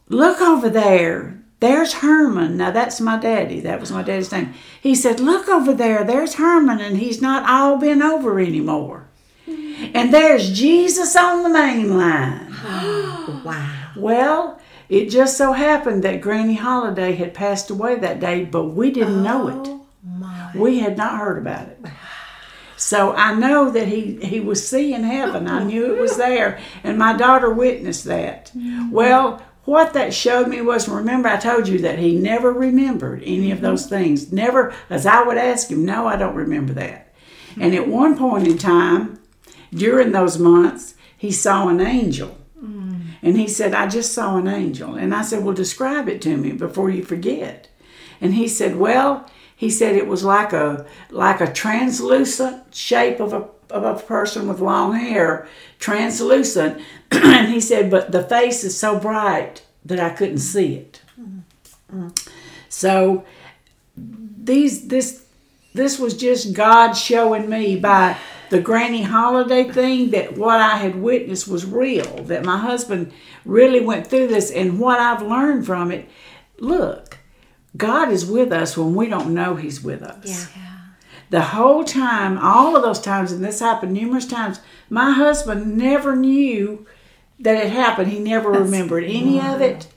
look 0.09 0.41
over 0.41 0.69
there. 0.69 1.43
There's 1.59 1.95
herman. 1.95 2.57
Now 2.59 2.71
that's 2.71 3.01
my 3.01 3.19
daddy. 3.19 3.61
That 3.61 3.81
was 3.81 3.91
my 3.91 4.03
daddy's 4.03 4.31
name. 4.31 4.55
He 4.81 4.95
said 4.95 5.21
look 5.21 5.49
over 5.49 5.73
there. 5.73 6.05
There's 6.05 6.35
herman 6.35 6.81
and 6.81 6.99
he's 6.99 7.21
not 7.23 7.49
all 7.49 7.79
been 7.79 8.03
over 8.03 8.39
anymore. 8.39 9.09
And 9.47 10.13
there's 10.13 10.57
jesus 10.57 11.17
on 11.17 11.43
the 11.43 11.49
main 11.51 11.97
line. 11.97 12.53
Wow. 13.45 13.91
well 13.97 14.61
it 14.89 15.07
just 15.09 15.37
so 15.37 15.53
happened 15.53 16.03
that 16.05 16.21
granny 16.21 16.55
holiday 16.55 17.13
had 17.13 17.35
passed 17.35 17.71
away 17.71 17.97
that 17.97 18.21
day 18.21 18.45
but 18.45 18.67
we 18.67 18.91
didn't 18.91 19.23
know 19.23 19.49
it. 19.49 19.69
Oh 19.69 19.87
my. 20.05 20.53
we 20.55 20.79
had 20.79 20.97
not 20.97 21.19
heard 21.19 21.39
about 21.39 21.69
it. 21.69 21.79
So 22.77 23.13
I 23.13 23.35
know 23.35 23.71
that 23.71 23.89
he, 23.89 24.17
he 24.17 24.41
was 24.41 24.69
seeing 24.69 25.03
heaven. 25.03 25.49
I 25.49 25.65
knew 25.65 25.95
it 25.95 26.01
was 26.01 26.17
there. 26.17 26.61
And 26.85 26.99
my 26.99 27.17
daughter 27.17 27.51
witnessed 27.51 28.05
that. 28.05 28.47
Mm-hmm. 28.57 28.91
Well, 28.91 29.43
what 29.65 29.95
that 29.95 30.15
showed 30.15 30.49
me 30.49 30.61
was 30.61 30.89
remember, 30.89 31.29
I 31.29 31.39
told 31.39 31.69
you 31.69 31.79
that 31.81 31.99
he 31.99 32.15
never 32.15 32.53
remembered 32.53 33.23
any 33.25 33.51
of 33.51 33.61
those 33.61 33.87
things. 33.87 34.33
Never, 34.33 34.75
as 34.91 35.07
I 35.07 35.23
would 35.23 35.39
ask 35.39 35.71
him, 35.71 35.85
no, 35.85 36.07
I 36.07 36.17
don't 36.17 36.37
remember 36.37 36.73
that. 36.75 37.15
And 37.59 37.75
at 37.75 37.89
one 37.89 38.17
point 38.17 38.47
in 38.47 38.59
time, 38.59 39.21
during 39.73 40.13
those 40.13 40.39
months, 40.39 40.95
he 41.17 41.33
saw 41.33 41.69
an 41.69 41.81
angel. 41.81 42.39
Mm. 42.63 43.01
And 43.23 43.37
he 43.37 43.49
said, 43.49 43.75
I 43.75 43.89
just 43.89 44.13
saw 44.13 44.37
an 44.37 44.47
angel. 44.47 44.95
And 44.95 45.15
I 45.15 45.23
said, 45.23 45.43
Well, 45.43 45.55
describe 45.55 46.09
it 46.09 46.21
to 46.23 46.37
me 46.37 46.53
before 46.53 46.91
you 46.91 47.03
forget. 47.03 47.69
And 48.21 48.35
he 48.35 48.47
said, 48.49 48.77
Well, 48.77 49.29
he 49.57 49.71
said 49.71 49.97
it 49.97 50.07
was 50.07 50.23
like 50.23 50.53
a 50.53 50.87
like 51.11 51.41
a 51.41 51.53
translucent 51.53 52.75
shape 52.75 53.19
of 53.21 53.33
a 53.33 53.49
of 53.71 53.85
a 53.85 54.01
person 54.01 54.49
with 54.49 54.61
long 54.61 54.95
hair, 54.95 55.49
translucent. 55.79 56.81
and 57.11 57.49
he 57.49 57.61
said, 57.61 57.91
but 57.91 58.13
the 58.13 58.23
face 58.23 58.63
is 58.65 58.79
so 58.79 58.99
bright 58.99 59.65
that 59.85 59.99
I 59.99 60.11
couldn't 60.11 60.39
see 60.39 60.75
it. 60.75 61.03
So 62.69 63.25
these 63.97 64.89
this 64.89 65.25
this 65.75 65.99
was 65.99 66.17
just 66.17 66.55
God 66.55 66.93
showing 66.93 67.49
me 67.49 67.77
by 67.77 68.17
the 68.51 68.61
granny 68.61 69.03
holiday 69.03 69.65
thing 69.65 70.11
that 70.11 70.37
what 70.39 70.61
I 70.61 70.77
had 70.77 70.97
witnessed 70.97 71.49
was 71.49 71.67
real, 71.67 72.23
that 72.25 72.45
my 72.45 72.59
husband 72.59 73.13
really 73.45 73.81
went 73.81 74.07
through 74.07 74.29
this, 74.29 74.51
and 74.51 74.79
what 74.79 75.01
I've 75.01 75.23
learned 75.23 75.67
from 75.67 75.91
it. 75.91 76.09
Look, 76.59 77.19
God 77.77 78.11
is 78.11 78.27
with 78.27 78.53
us 78.53 78.77
when 78.77 78.95
we 78.95 79.09
don't 79.09 79.35
know 79.35 79.57
He's 79.57 79.83
with 79.83 80.03
us. 80.03 80.27
Yeah. 80.55 80.63
The 81.29 81.43
whole 81.43 81.85
time, 81.85 82.39
all 82.39 82.77
of 82.77 82.83
those 82.83 83.01
times, 83.01 83.33
and 83.33 83.45
this 83.45 83.61
happened 83.61 83.93
numerous 83.93 84.27
times, 84.27 84.61
my 84.89 85.11
husband 85.11 85.77
never 85.77 86.15
knew 86.15 86.87
that 87.41 87.57
it 87.57 87.73
happened. 87.73 88.13
He 88.13 88.21
never 88.21 88.51
remembered 88.51 89.05
any 89.05 89.41
of 89.41 89.61
it. 89.61 89.89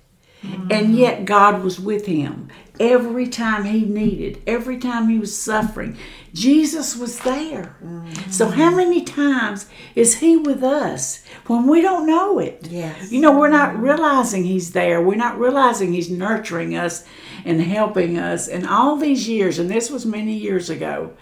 And 0.41 0.69
mm-hmm. 0.69 0.93
yet 0.93 1.25
God 1.25 1.63
was 1.63 1.79
with 1.79 2.05
him 2.05 2.49
every 2.79 3.27
time 3.27 3.65
he 3.65 3.81
needed, 3.83 4.41
every 4.47 4.77
time 4.77 5.09
he 5.09 5.19
was 5.19 5.37
suffering. 5.37 5.97
Jesus 6.33 6.95
was 6.95 7.19
there. 7.19 7.75
Mm-hmm. 7.83 8.31
So, 8.31 8.49
how 8.49 8.69
many 8.75 9.03
times 9.03 9.67
is 9.95 10.17
he 10.19 10.37
with 10.37 10.63
us 10.63 11.23
when 11.47 11.67
we 11.67 11.81
don't 11.81 12.07
know 12.07 12.39
it? 12.39 12.67
Yes. 12.69 13.11
You 13.11 13.21
know, 13.21 13.37
we're 13.37 13.49
not 13.49 13.79
realizing 13.79 14.43
he's 14.43 14.71
there. 14.71 15.01
We're 15.01 15.15
not 15.15 15.39
realizing 15.39 15.93
he's 15.93 16.09
nurturing 16.09 16.75
us 16.75 17.05
and 17.45 17.61
helping 17.61 18.17
us. 18.17 18.47
And 18.47 18.67
all 18.67 18.95
these 18.95 19.27
years, 19.27 19.59
and 19.59 19.69
this 19.69 19.89
was 19.89 20.05
many 20.05 20.33
years 20.33 20.69
ago 20.69 21.13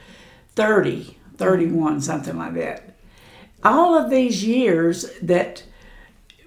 30, 0.56 1.18
31, 1.38 1.72
mm-hmm. 1.72 2.00
something 2.00 2.38
like 2.38 2.56
that. 2.56 2.96
All 3.64 3.96
of 3.96 4.10
these 4.10 4.44
years 4.44 5.12
that 5.22 5.64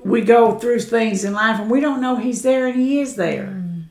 we 0.03 0.23
go 0.23 0.59
through 0.59 0.81
things 0.81 1.25
in 1.25 1.33
life 1.33 1.61
and 1.61 1.71
we 1.71 1.81
don't 1.81 2.01
know 2.01 2.17
he's 2.17 2.43
there 2.43 2.67
and 2.67 2.81
he 2.81 3.01
is 3.01 3.17
there. 3.17 3.47
Mm. 3.47 3.85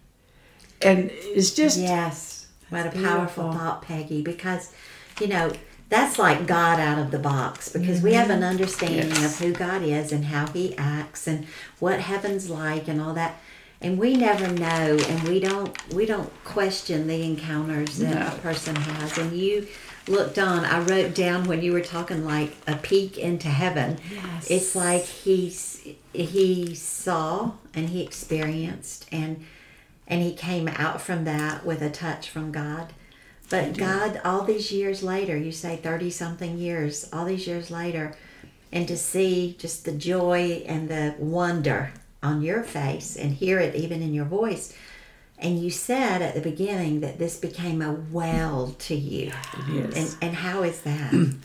And 0.81 1.11
it's 1.11 1.51
just 1.51 1.77
Yes. 1.77 2.28
What 2.69 2.85
a 2.88 2.91
powerful 2.91 3.51
thought, 3.51 3.81
Peggy, 3.81 4.21
because, 4.21 4.71
you 5.19 5.27
know, 5.27 5.51
that's 5.89 6.19
like 6.19 6.45
God 6.45 6.79
out 6.79 6.99
of 6.99 7.09
the 7.09 7.17
box 7.17 7.69
because 7.69 8.01
we 8.03 8.13
have 8.13 8.29
an 8.29 8.43
understanding 8.43 9.09
Mm-hmm. 9.09 9.21
Yes. 9.23 9.39
of 9.41 9.45
who 9.47 9.53
God 9.53 9.81
is 9.81 10.11
and 10.11 10.25
how 10.25 10.45
he 10.47 10.75
acts 10.77 11.25
and 11.27 11.47
what 11.79 11.99
heaven's 11.99 12.47
like 12.49 12.88
and 12.88 13.01
all 13.01 13.13
that. 13.15 13.38
And 13.81 13.97
we 13.97 14.15
never 14.15 14.47
know 14.47 14.97
and 15.07 15.23
we 15.27 15.39
don't 15.39 15.71
we 15.93 16.05
don't 16.05 16.31
question 16.43 17.07
the 17.07 17.23
encounters 17.23 17.97
that 17.99 18.13
No. 18.13 18.27
a 18.38 18.39
person 18.39 18.75
has. 18.75 19.17
And 19.17 19.31
you 19.33 19.67
looked 20.07 20.38
on, 20.38 20.63
I 20.65 20.79
wrote 20.81 21.15
down 21.15 21.45
when 21.45 21.61
you 21.63 21.71
were 21.71 21.81
talking 21.81 22.23
like 22.25 22.51
a 22.67 22.75
peek 22.75 23.17
into 23.17 23.47
heaven. 23.47 23.97
Yes. 24.13 24.51
It's 24.51 24.75
like 24.75 25.03
he's 25.05 25.88
he 26.13 26.75
saw 26.75 27.53
and 27.73 27.89
he 27.89 28.03
experienced 28.03 29.07
and 29.11 29.43
and 30.09 30.21
he 30.21 30.33
came 30.33 30.67
out 30.67 31.01
from 31.01 31.23
that 31.25 31.65
with 31.65 31.81
a 31.81 31.89
touch 31.89 32.29
from 32.29 32.51
God. 32.51 32.93
But 33.49 33.77
God, 33.77 34.21
all 34.23 34.43
these 34.43 34.71
years 34.71 35.01
later, 35.01 35.35
you 35.35 35.51
say 35.51 35.75
30 35.77 36.09
something 36.11 36.57
years, 36.57 37.09
all 37.11 37.25
these 37.25 37.47
years 37.47 37.71
later, 37.71 38.15
and 38.71 38.87
to 38.87 38.97
see 38.97 39.55
just 39.57 39.85
the 39.85 39.91
joy 39.91 40.63
and 40.67 40.89
the 40.89 41.15
wonder 41.17 41.91
on 42.21 42.41
your 42.41 42.61
face 42.61 43.15
and 43.15 43.33
hear 43.33 43.59
it 43.59 43.75
even 43.75 44.01
in 44.01 44.13
your 44.13 44.25
voice. 44.25 44.75
And 45.39 45.59
you 45.59 45.71
said 45.71 46.21
at 46.21 46.35
the 46.35 46.41
beginning 46.41 46.99
that 46.99 47.17
this 47.17 47.37
became 47.37 47.81
a 47.81 47.93
well 47.93 48.75
to 48.79 48.95
you. 48.95 49.31
Is. 49.69 49.95
And, 49.95 50.17
and 50.21 50.35
how 50.35 50.63
is 50.63 50.81
that? 50.81 51.13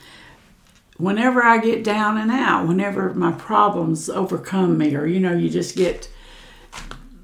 whenever 0.96 1.42
I 1.42 1.58
get 1.58 1.84
down 1.84 2.18
and 2.18 2.30
out, 2.30 2.66
whenever 2.66 3.12
my 3.14 3.32
problems 3.32 4.08
overcome 4.08 4.78
me, 4.78 4.94
or 4.94 5.06
you 5.06 5.20
know, 5.20 5.32
you 5.32 5.48
just 5.48 5.76
get, 5.76 6.08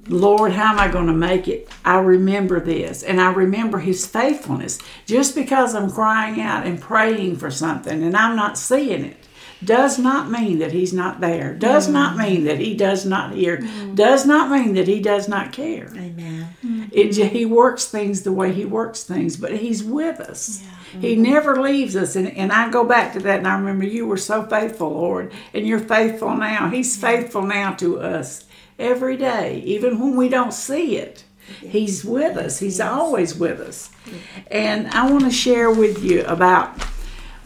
Lord, 0.09 0.53
how 0.53 0.73
am 0.73 0.79
I 0.79 0.89
going 0.89 1.07
to 1.07 1.13
make 1.13 1.47
it? 1.47 1.69
I 1.85 1.99
remember 1.99 2.61
this, 2.61 3.03
and 3.03 3.21
I 3.21 3.33
remember 3.33 3.79
His 3.79 4.07
faithfulness. 4.07 4.79
Just 5.07 5.35
because 5.35 5.75
I'm 5.75 5.91
crying 5.91 6.41
out 6.41 6.67
and 6.67 6.81
praying 6.81 7.37
for 7.37 7.51
something 7.51 8.03
and 8.03 8.17
I'm 8.17 8.37
not 8.37 8.59
seeing 8.59 9.05
it, 9.05 9.17
does 9.63 9.99
not 9.99 10.31
mean 10.31 10.59
that 10.61 10.73
He's 10.73 10.93
not 10.93 11.21
there. 11.21 11.55
Does 11.55 11.89
mm. 11.89 11.93
not 11.93 12.17
mean 12.17 12.45
that 12.45 12.59
He 12.59 12.75
does 12.75 13.05
not 13.05 13.35
hear. 13.35 13.59
Mm. 13.59 13.95
Does 13.95 14.25
not 14.25 14.51
mean 14.51 14.75
that 14.75 14.89
He 14.89 15.01
does 15.01 15.29
not 15.29 15.53
care. 15.53 15.89
Amen. 15.95 16.49
Mm. 16.65 16.89
It, 16.93 17.15
he 17.31 17.45
works 17.45 17.87
things 17.87 18.23
the 18.23 18.33
way 18.33 18.53
he 18.53 18.65
works 18.65 19.05
things, 19.05 19.37
but 19.37 19.57
he's 19.57 19.83
with 19.83 20.19
us. 20.19 20.65
He 21.01 21.15
mm-hmm. 21.15 21.23
never 21.23 21.61
leaves 21.61 21.95
us. 21.95 22.17
And, 22.17 22.37
and 22.37 22.51
I 22.51 22.69
go 22.71 22.85
back 22.85 23.13
to 23.13 23.21
that 23.21 23.39
and 23.39 23.47
I 23.47 23.55
remember 23.55 23.85
you 23.85 24.07
were 24.07 24.17
so 24.17 24.45
faithful, 24.45 24.91
Lord, 24.91 25.33
and 25.55 25.67
you're 25.67 25.79
faithful 25.79 26.37
now. 26.37 26.69
He's 26.69 27.01
faithful 27.01 27.43
now 27.43 27.75
to 27.75 28.01
us 28.01 28.45
every 28.81 29.17
day, 29.17 29.63
even 29.65 30.01
when 30.01 30.17
we 30.17 30.29
don't 30.29 30.53
see 30.53 30.97
it. 30.97 31.25
He's 31.61 32.05
with 32.05 32.37
us. 32.37 32.59
He's 32.61 32.81
always 32.81 33.35
with 33.35 33.61
us. 33.61 33.91
And 34.51 34.89
I 34.89 35.11
want 35.11 35.25
to 35.25 35.31
share 35.31 35.71
with 35.71 36.03
you 36.05 36.25
about 36.25 36.81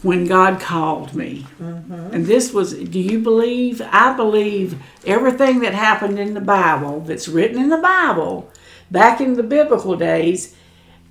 when 0.03 0.25
God 0.25 0.59
called 0.59 1.15
me. 1.15 1.47
Mm-hmm. 1.59 2.13
And 2.13 2.25
this 2.27 2.53
was, 2.53 2.75
do 2.75 2.99
you 2.99 3.19
believe? 3.19 3.81
I 3.81 4.15
believe 4.15 4.79
everything 5.05 5.61
that 5.61 5.73
happened 5.73 6.19
in 6.19 6.35
the 6.35 6.41
Bible, 6.41 6.99
that's 7.01 7.27
written 7.27 7.57
in 7.57 7.69
the 7.69 7.77
Bible, 7.77 8.51
back 8.91 9.19
in 9.19 9.33
the 9.33 9.43
biblical 9.43 9.95
days, 9.95 10.55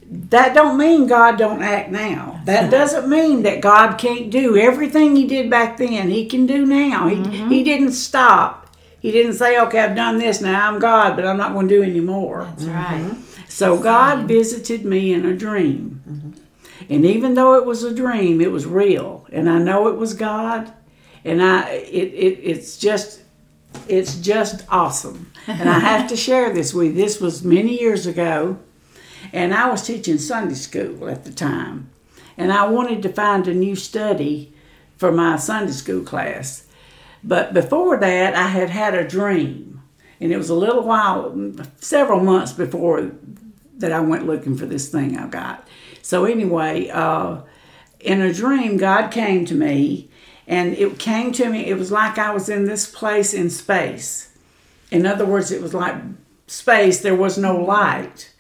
that 0.07 0.55
don't 0.55 0.79
mean 0.79 1.09
God 1.09 1.37
don't 1.39 1.63
act 1.63 1.91
now. 1.91 2.41
That 2.45 2.71
doesn't 2.71 3.09
mean 3.09 3.43
that 3.43 3.61
God 3.61 3.97
can't 3.97 4.31
do 4.31 4.57
everything 4.57 5.17
he 5.17 5.27
did 5.27 5.51
back 5.51 5.79
then. 5.79 6.11
He 6.11 6.27
can 6.27 6.47
do 6.47 6.65
now. 6.65 7.09
He, 7.09 7.17
he 7.17 7.23
mm-hmm. 7.23 7.65
didn't 7.65 7.93
stop. 7.93 8.64
He 9.05 9.13
didn't 9.13 9.35
say, 9.35 9.61
okay, 9.61 9.81
I've 9.81 9.95
done 9.95 10.17
this 10.17 10.41
now. 10.41 10.67
I'm 10.67 10.79
God, 10.79 11.15
but 11.15 11.27
I'm 11.27 11.37
not 11.37 11.53
going 11.53 11.69
to 11.69 11.75
do 11.75 11.83
any 11.83 12.01
more. 12.01 12.47
That's 12.47 12.65
right. 12.65 13.03
Mm-hmm. 13.03 13.49
So 13.51 13.79
God 13.79 14.27
visited 14.27 14.87
me 14.87 15.13
in 15.13 15.27
a 15.27 15.37
dream. 15.37 16.03
Mm-hmm. 16.09 16.31
And 16.89 17.05
even 17.05 17.35
though 17.35 17.53
it 17.57 17.67
was 17.67 17.83
a 17.85 17.95
dream, 17.95 18.41
it 18.41 18.51
was 18.51 18.65
real. 18.65 19.27
And 19.31 19.51
I 19.51 19.59
know 19.59 19.89
it 19.89 19.99
was 19.99 20.15
God. 20.15 20.73
And 21.23 21.43
I 21.43 21.69
it, 21.69 22.15
it 22.15 22.41
it's 22.45 22.79
just 22.79 23.21
it's 23.89 24.17
just 24.17 24.65
awesome. 24.71 25.31
And 25.49 25.69
I 25.69 25.81
have 25.81 26.09
to 26.09 26.17
share 26.17 26.55
this 26.55 26.73
with 26.73 26.87
you. 26.87 26.93
This 26.95 27.21
was 27.21 27.45
many 27.45 27.79
years 27.79 28.07
ago. 28.07 28.59
And 29.35 29.53
I 29.53 29.69
was 29.69 29.87
teaching 29.87 30.17
Sunday 30.17 30.55
school 30.55 31.11
at 31.11 31.27
the 31.27 31.33
time. 31.33 31.91
And 32.39 32.51
I 32.51 32.67
wanted 32.69 33.03
to 33.03 33.13
find 33.13 33.47
a 33.47 33.53
new 33.53 33.77
study 33.77 34.55
for 34.97 35.13
my 35.13 35.37
Sunday 35.37 35.73
school 35.73 36.05
class. 36.05 36.64
But 37.25 37.55
before 37.55 37.97
that, 37.97 38.35
I 38.35 38.49
had 38.49 38.71
had 38.71 38.95
a 38.95 39.09
dream. 39.09 39.83
And 40.21 40.31
it 40.31 40.37
was 40.37 40.51
a 40.51 40.55
little 40.55 40.83
while, 40.85 41.35
several 41.77 42.21
months 42.21 42.53
before 42.53 43.11
that 43.79 43.93
I 43.93 44.01
went 44.01 44.27
looking 44.27 44.57
for 44.57 44.67
this 44.67 44.89
thing 44.89 45.19
I 45.19 45.27
got. 45.27 45.67
So, 46.03 46.27
anyway, 46.27 46.89
uh, 46.91 47.41
in 48.01 48.21
a 48.21 48.33
dream, 48.33 48.77
God 48.77 49.11
came 49.11 49.45
to 49.47 49.55
me, 49.55 50.11
and 50.47 50.75
it 50.75 50.99
came 50.99 51.33
to 51.33 51.49
me, 51.49 51.67
it 51.67 51.79
was 51.79 51.91
like 51.91 52.19
I 52.19 52.33
was 52.33 52.49
in 52.49 52.67
this 52.67 52.89
place 52.89 53.33
in 53.33 53.51
space. 53.51 54.31
In 54.91 55.07
other 55.07 55.25
words, 55.25 55.51
it 55.51 55.63
was 55.63 55.75
like 55.75 55.97
space, 56.47 57.01
there 57.01 57.17
was 57.17 57.39
no 57.39 57.57
light. 57.57 58.34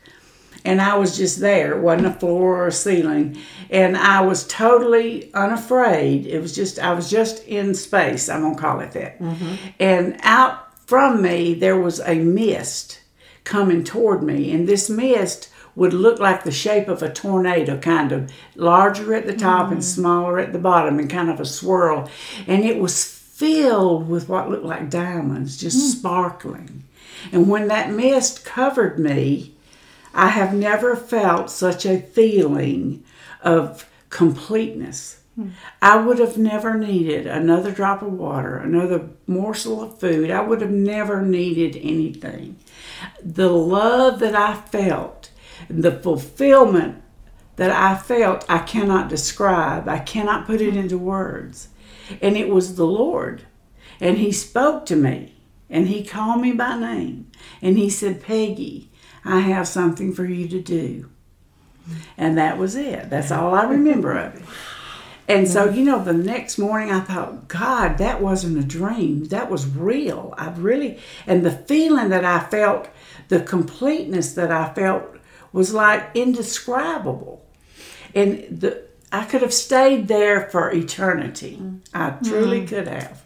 And 0.64 0.80
I 0.80 0.97
was 0.97 1.16
just 1.16 1.40
there. 1.40 1.76
It 1.76 1.83
wasn't 1.83 2.06
a 2.06 2.18
floor 2.18 2.62
or 2.62 2.68
a 2.68 2.73
ceiling. 2.73 3.37
And 3.68 3.97
I 3.97 4.23
was 4.23 4.47
totally 4.47 5.33
unafraid. 5.35 6.26
It 6.26 6.40
was 6.40 6.54
just, 6.54 6.78
I 6.78 6.94
was 6.94 7.11
just 7.11 7.44
in 7.44 7.75
space. 7.75 8.28
I'm 8.28 8.40
going 8.40 8.54
to 8.54 8.61
call 8.61 8.80
it 8.80 8.92
that. 8.92 9.18
Mm-hmm. 9.18 9.54
And 9.78 10.16
out 10.23 10.75
from 10.87 11.21
me, 11.21 11.54
there 11.54 11.78
was 11.78 12.00
a 12.00 12.14
mist 12.14 13.00
coming 13.44 13.85
toward 13.85 14.23
me. 14.23 14.52
And 14.52 14.66
this 14.66 14.88
mist 14.88 15.50
would 15.76 15.92
look 15.92 16.18
like 16.18 16.44
the 16.44 16.52
shape 16.52 16.88
of 16.88 17.02
a 17.02 17.12
tornado, 17.12 17.78
kind 17.78 18.12
of 18.12 18.33
larger 18.54 19.12
at 19.14 19.26
the 19.26 19.37
top 19.37 19.66
and 19.68 19.80
mm-hmm. 19.80 20.00
smaller 20.00 20.38
at 20.38 20.52
the 20.52 20.59
bottom, 20.59 20.99
and 20.99 21.11
kind 21.11 21.28
of 21.28 21.40
a 21.40 21.44
swirl. 21.44 22.09
And 22.47 22.64
it 22.64 22.78
was 22.78 23.04
filled 23.04 24.09
with 24.09 24.28
what 24.28 24.49
looked 24.49 24.64
like 24.64 24.88
diamonds, 24.88 25.59
just 25.59 25.76
mm. 25.76 25.99
sparkling. 25.99 26.85
And 27.33 27.49
when 27.50 27.68
that 27.68 27.90
mist 27.90 28.44
covered 28.44 28.99
me, 28.99 29.53
I 30.14 30.28
have 30.28 30.54
never 30.54 30.94
felt 30.97 31.50
such 31.50 31.85
a 31.85 32.00
feeling 32.00 33.04
of 33.42 33.88
completeness. 34.09 35.21
I 35.83 35.97
would 35.97 36.21
have 36.21 36.38
never 36.38 36.78
needed 36.78 37.26
another 37.26 37.73
drop 37.73 38.02
of 38.02 38.12
water, 38.12 38.56
another 38.56 39.09
morsel 39.26 39.83
of 39.83 39.99
food. 39.99 40.30
I 40.30 40.40
would 40.40 40.61
have 40.61 40.71
never 40.71 41.23
needed 41.23 41.76
anything. 41.76 42.56
The 43.21 43.49
love 43.49 44.21
that 44.21 44.37
I 44.37 44.54
felt, 44.54 45.30
the 45.68 45.90
fulfillment 45.90 47.02
that 47.56 47.73
I 47.73 47.97
felt, 47.97 48.44
I 48.49 48.59
cannot 48.59 49.09
describe. 49.09 49.88
I 49.88 49.99
cannot 49.99 50.47
put 50.47 50.61
it 50.61 50.76
into 50.76 50.99
words. 50.99 51.68
And 52.23 52.37
it 52.37 52.49
was 52.49 52.76
the 52.76 52.87
Lord. 52.87 53.42
And 54.00 54.18
He 54.18 54.30
spoke 54.30 54.87
to 54.87 54.97
me 54.97 55.35
and 55.68 55.88
He 55.88 56.04
called 56.04 56.40
me 56.40 56.52
by 56.52 56.78
name. 56.78 57.30
And 57.61 57.76
He 57.76 57.90
said, 57.90 58.23
Peggy, 58.23 58.90
I 59.25 59.40
have 59.40 59.66
something 59.69 60.12
for 60.12 60.25
you 60.25 60.49
to 60.49 60.61
do. 60.61 61.09
And 62.16 62.38
that 62.38 62.59
was 62.59 62.76
it. 62.76 63.11
That's 63.11 63.31
all 63.31 63.54
I 63.54 63.64
remember 63.64 64.12
of 64.16 64.35
it. 64.37 64.43
And 65.26 65.49
so, 65.49 65.71
you 65.71 65.85
know, 65.85 66.02
the 66.04 66.12
next 66.12 66.59
morning 66.59 66.90
I 66.90 67.00
thought, 67.00 67.49
God, 67.49 67.97
that 67.99 68.21
wasn't 68.21 68.59
a 68.59 68.62
dream. 68.62 69.25
That 69.26 69.50
was 69.50 69.66
real. 69.66 70.35
I 70.37 70.50
really, 70.50 70.99
and 71.26 71.45
the 71.45 71.50
feeling 71.50 72.11
that 72.11 72.25
I 72.25 72.40
felt, 72.40 72.88
the 73.28 73.40
completeness 73.40 74.35
that 74.35 74.50
I 74.52 74.73
felt 74.75 75.04
was 75.52 75.73
like 75.73 76.11
indescribable. 76.14 77.43
and 78.14 78.45
the 78.50 78.83
I 79.12 79.25
could 79.25 79.43
have 79.43 79.54
stayed 79.54 80.09
there 80.09 80.49
for 80.50 80.71
eternity. 80.73 81.62
I 81.95 82.11
truly 82.23 82.59
Mm-hmm. 82.62 82.66
could 82.75 82.88
have. 82.88 83.24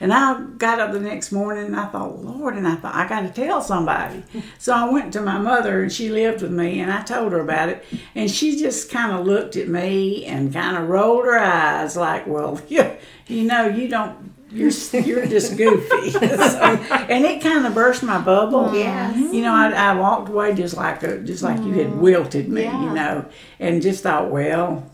And 0.00 0.12
I 0.14 0.40
got 0.56 0.80
up 0.80 0.92
the 0.92 1.00
next 1.00 1.30
morning 1.30 1.66
and 1.66 1.76
I 1.76 1.86
thought, 1.86 2.24
Lord, 2.24 2.54
and 2.54 2.66
I 2.66 2.74
thought, 2.76 2.94
I 2.94 3.06
got 3.06 3.20
to 3.20 3.28
tell 3.28 3.60
somebody. 3.60 4.22
So 4.58 4.74
I 4.74 4.90
went 4.90 5.12
to 5.14 5.20
my 5.22 5.38
mother 5.38 5.82
and 5.82 5.90
she 5.92 6.10
lived 6.10 6.42
with 6.42 6.50
me 6.52 6.80
and 6.80 6.90
I 6.92 7.02
told 7.02 7.32
her 7.32 7.40
about 7.40 7.70
it. 7.70 7.84
And 8.14 8.30
she 8.30 8.58
just 8.58 8.90
kind 8.90 9.12
of 9.12 9.26
looked 9.26 9.56
at 9.56 9.68
me 9.68 10.26
and 10.26 10.52
kind 10.52 10.76
of 10.76 10.88
rolled 10.88 11.24
her 11.24 11.38
eyes 11.38 11.96
like, 11.96 12.26
well, 12.26 12.60
you, 12.68 12.90
you 13.26 13.44
know, 13.44 13.66
you 13.66 13.88
don't, 13.88 14.34
you're, 14.50 14.70
you're 14.92 15.26
just 15.26 15.56
goofy. 15.56 16.10
So- 16.10 16.18
and 16.20 17.24
it 17.24 17.42
kind 17.42 17.66
of 17.66 17.74
burst 17.74 18.02
my 18.02 18.20
bubble. 18.20 18.74
Yes. 18.74 19.16
You 19.16 19.42
know, 19.42 19.52
I, 19.54 19.70
I 19.70 19.94
walked 19.94 20.28
away 20.28 20.54
just 20.54 20.76
like 20.76 21.02
a, 21.02 21.18
just 21.20 21.42
like 21.42 21.58
you 21.62 21.72
had 21.72 21.88
mm. 21.88 21.98
wilted 21.98 22.48
me, 22.48 22.62
Yeah. 22.64 22.82
you 22.82 22.90
know, 22.94 23.24
and 23.58 23.80
just 23.80 24.02
thought, 24.02 24.30
well, 24.30 24.89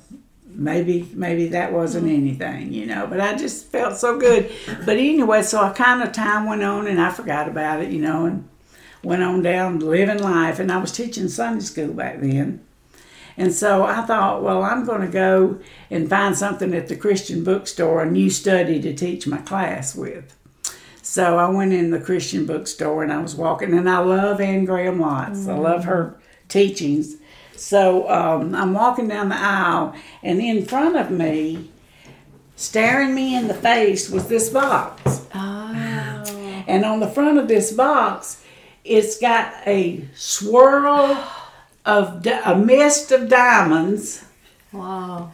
maybe 0.57 1.09
maybe 1.15 1.49
that 1.49 1.73
wasn't 1.73 2.07
mm-hmm. 2.07 2.17
anything, 2.17 2.73
you 2.73 2.87
know. 2.87 3.07
But 3.07 3.21
I 3.21 3.37
just 3.37 3.67
felt 3.67 3.97
so 3.97 4.19
good. 4.19 4.51
But 4.85 4.97
anyway, 4.97 5.43
so 5.43 5.61
I 5.61 5.71
kind 5.71 6.03
of 6.03 6.13
time 6.13 6.47
went 6.47 6.63
on 6.63 6.87
and 6.87 7.01
I 7.01 7.11
forgot 7.11 7.49
about 7.49 7.83
it, 7.83 7.91
you 7.91 8.01
know, 8.01 8.27
and 8.27 8.49
went 9.03 9.23
on 9.23 9.43
down 9.43 9.79
living 9.79 10.19
life. 10.19 10.59
And 10.59 10.73
I 10.73 10.79
was 10.79 10.93
teaching 10.93 11.29
Sunday 11.29 11.65
school 11.65 11.93
back 11.93 12.21
then. 12.21 12.65
And 13.39 13.53
so 13.53 13.85
I 13.85 14.01
thought, 14.03 14.43
well, 14.43 14.63
I'm 14.63 14.87
going 14.87 15.03
to 15.03 15.09
go 15.09 15.59
and 15.91 16.09
find 16.09 16.37
something 16.37 16.73
at 16.73 16.89
the 16.89 16.97
Christian 16.97 17.45
bookstore, 17.45 18.03
a 18.03 18.11
new 18.11 18.31
study 18.31 18.81
to 18.81 18.95
teach 18.95 19.27
my 19.27 19.37
class 19.39 19.95
with. 19.95 20.35
So 21.03 21.39
I 21.39 21.49
went 21.51 21.73
in 21.73 21.91
the 21.91 22.01
Christian 22.01 22.47
bookstore 22.47 23.03
and 23.03 23.13
I 23.13 23.21
was 23.21 23.37
walking, 23.37 23.75
and 23.75 23.89
I 23.89 23.99
love 23.99 24.41
Anne 24.41 24.65
Graham 24.65 24.99
Lotz. 24.99 25.47
I 25.49 25.57
love 25.57 25.83
mm-hmm. 25.83 25.91
her 25.91 26.21
teachings. 26.49 27.17
So 27.57 28.09
um, 28.11 28.55
I'm 28.55 28.75
walking 28.75 29.09
down 29.09 29.29
the 29.29 29.37
aisle, 29.39 29.95
and 30.23 30.41
in 30.41 30.65
front 30.65 30.97
of 30.97 31.11
me, 31.11 31.71
staring 32.55 33.15
me 33.15 33.37
in 33.37 33.49
the 33.49 33.55
face, 33.55 34.11
was 34.11 34.29
this 34.29 34.51
box. 34.51 35.27
Oh. 35.35 36.65
And 36.69 36.85
on 36.85 37.01
the 37.01 37.09
front 37.09 37.39
of 37.39 37.49
this 37.49 37.73
box, 37.73 38.43
it's 38.85 39.19
got 39.19 39.53
a 39.67 40.05
swirl 40.15 41.17
of 41.85 42.23
di- 42.23 42.43
a 42.45 42.57
mist 42.57 43.13
of 43.13 43.29
diamonds, 43.29 44.25
Wow. 44.73 45.33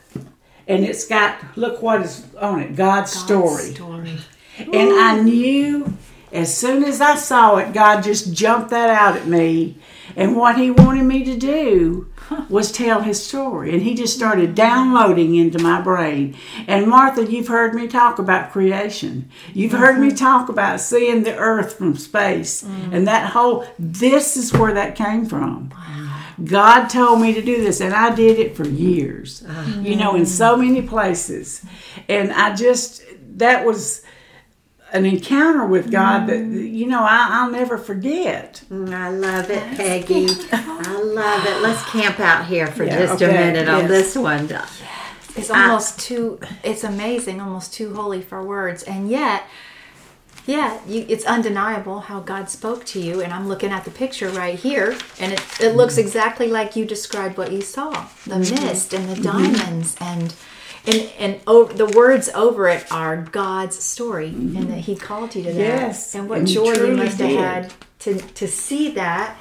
and 0.69 0.85
it's 0.85 1.07
got 1.07 1.38
look 1.57 1.83
what 1.83 2.02
is 2.02 2.26
on 2.41 2.61
it 2.61 2.76
God's, 2.76 3.12
story. 3.12 3.75
Story. 3.75 4.19
And 4.59 4.93
I 4.93 5.21
knew 5.21 5.97
as 6.33 6.55
soon 6.57 6.85
as 6.85 7.00
I 7.00 7.17
saw 7.17 7.57
it, 7.57 7.73
God 7.73 8.02
just 8.02 8.33
jumped 8.35 8.71
that 8.71 8.91
out 8.91 9.17
at 9.17 9.26
me. 9.26 9.76
And 10.17 10.37
what 10.37 10.59
He 10.59 10.71
wanted 10.71 11.05
me 11.05 11.25
to 11.25 11.37
do 11.37 12.07
was 12.49 12.73
tell 12.73 13.03
His 13.03 13.25
story. 13.25 13.73
And 13.73 13.83
He 13.83 13.95
just 13.95 14.15
started 14.15 14.55
downloading 14.55 15.35
into 15.37 15.59
my 15.59 15.81
brain. 15.81 16.37
And 16.67 16.87
Martha, 16.87 17.25
you've 17.31 17.49
heard 17.49 17.75
me 17.75 17.89
talk 17.89 18.19
about 18.19 18.53
creation. 18.53 19.31
You've 19.53 19.73
heard 19.73 19.99
me 19.99 20.09
mm-hmm. 20.09 20.17
talk 20.17 20.49
about 20.49 20.81
seeing 20.81 21.23
the 21.23 21.37
earth 21.37 21.75
from 21.75 21.97
space. 21.97 22.62
Mm. 22.62 22.93
And 22.93 23.09
that 23.09 23.31
whole, 23.31 23.67
this 23.79 24.37
is 24.37 24.53
where 24.53 24.75
that 24.75 24.97
came 24.97 25.27
from. 25.27 25.73
God 26.45 26.89
told 26.89 27.21
me 27.21 27.35
to 27.35 27.43
do 27.43 27.61
this, 27.61 27.81
and 27.81 27.95
I 27.95 28.15
did 28.15 28.39
it 28.39 28.57
for 28.57 28.67
years, 28.67 29.45
uh-huh. 29.47 29.81
you 29.81 29.97
know, 29.97 30.15
in 30.15 30.27
so 30.27 30.57
many 30.57 30.83
places. 30.83 31.65
And 32.09 32.33
I 32.33 32.55
just, 32.55 33.03
that 33.37 33.65
was 33.65 34.03
an 34.93 35.07
encounter 35.07 35.67
with 35.67 35.91
God 35.91 36.27
that, 36.27 36.37
mm. 36.37 36.73
you 36.73 36.87
know, 36.87 37.03
I, 37.03 37.29
I'll 37.31 37.51
never 37.51 37.79
forget. 37.79 38.63
Mm, 38.71 38.93
I 38.93 39.09
love 39.09 39.51
it, 39.51 39.63
Peggy. 39.77 40.27
I 40.53 41.01
love 41.03 41.47
it. 41.47 41.63
Let's 41.63 41.83
camp 41.91 42.21
out 42.21 42.47
here 42.47 42.67
for 42.67 42.85
Yeah, 42.85 42.99
just 42.99 43.23
a 43.23 43.27
okay, 43.27 43.53
minute 43.53 43.69
on 43.69 43.89
this 43.89 44.15
one. 44.15 44.51
It's 45.35 45.51
almost 45.51 45.99
too. 45.99 46.39
It's 46.63 46.85
amazing, 46.85 47.41
almost 47.41 47.73
too 47.73 47.95
holy 47.95 48.21
for 48.21 48.43
words, 48.43 48.83
and 48.83 49.09
yet, 49.09 49.45
yeah, 50.45 50.78
you, 50.87 51.07
it's 51.09 51.25
undeniable 51.25 52.00
how 52.00 52.21
God 52.21 52.50
spoke 52.50 52.85
to 52.87 53.00
you. 53.00 53.23
And 53.23 53.33
I'm 53.33 53.49
looking 53.49 53.71
at 53.71 53.87
the 53.87 53.91
picture 53.91 54.28
right 54.28 54.59
here, 54.59 54.95
and 55.19 55.33
it, 55.33 55.43
it 55.59 55.75
looks 55.75 55.95
mm-hmm. 55.95 56.07
exactly 56.07 56.49
like 56.49 56.76
you 56.76 56.85
described 56.85 57.39
what 57.39 57.50
you 57.50 57.63
saw: 57.63 57.93
the 58.26 58.35
mm-hmm. 58.35 58.67
mist 58.67 58.93
and 58.93 59.09
the 59.09 59.15
mm-hmm. 59.15 59.55
diamonds, 59.55 59.97
and 60.02 60.35
and 60.86 61.12
and 61.18 61.40
over, 61.47 61.73
the 61.73 61.86
words 61.86 62.28
over 62.30 62.68
it 62.68 62.90
are 62.92 63.16
God's 63.16 63.78
story, 63.78 64.28
and 64.28 64.50
mm-hmm. 64.50 64.71
that 64.71 64.78
He 64.80 64.97
called 64.97 65.34
you 65.34 65.42
to 65.45 65.52
that. 65.52 65.58
Yes, 65.58 66.14
and 66.14 66.28
what 66.28 66.38
and 66.38 66.47
joy 66.47 66.73
you 66.73 66.97
must 66.97 67.18
have 67.18 67.30
had 67.30 67.75
to 68.00 68.18
to 68.18 68.49
see 68.49 68.90
that. 68.92 69.36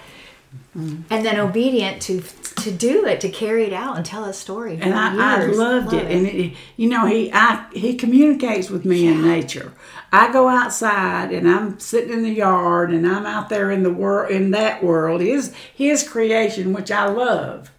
Mm-hmm. 0.78 1.14
And 1.14 1.26
then 1.26 1.40
obedient 1.40 2.02
to 2.04 2.22
to 2.62 2.72
do 2.72 3.06
it, 3.06 3.22
to 3.22 3.30
carry 3.30 3.66
it 3.66 3.74
out 3.74 3.98
and 3.98 4.06
tell 4.06 4.26
a 4.26 4.34
story. 4.34 4.78
and 4.82 4.94
I, 4.94 5.14
I 5.16 5.46
loved 5.46 5.58
Love 5.58 5.94
it. 5.94 6.12
And 6.12 6.28
it, 6.28 6.54
you 6.78 6.90
know, 6.90 7.06
he 7.06 7.32
I 7.34 7.68
he 7.74 7.96
communicates 7.96 8.70
with 8.70 8.86
me 8.86 9.08
in 9.08 9.22
nature. 9.22 9.74
I 10.12 10.32
go 10.32 10.50
outside 10.50 11.32
and 11.32 11.50
I'm 11.50 11.80
sitting 11.80 12.12
in 12.12 12.24
the 12.24 12.34
yard 12.34 12.92
and 12.92 13.08
I'm 13.08 13.26
out 13.26 13.50
there 13.50 13.72
in 13.72 13.84
the 13.84 13.94
world 13.94 14.32
in 14.32 14.52
that 14.52 14.84
world 14.84 15.22
his 15.22 15.54
his 15.74 16.08
creation, 16.08 16.74
which 16.74 16.92
I 16.92 17.08
love, 17.08 17.72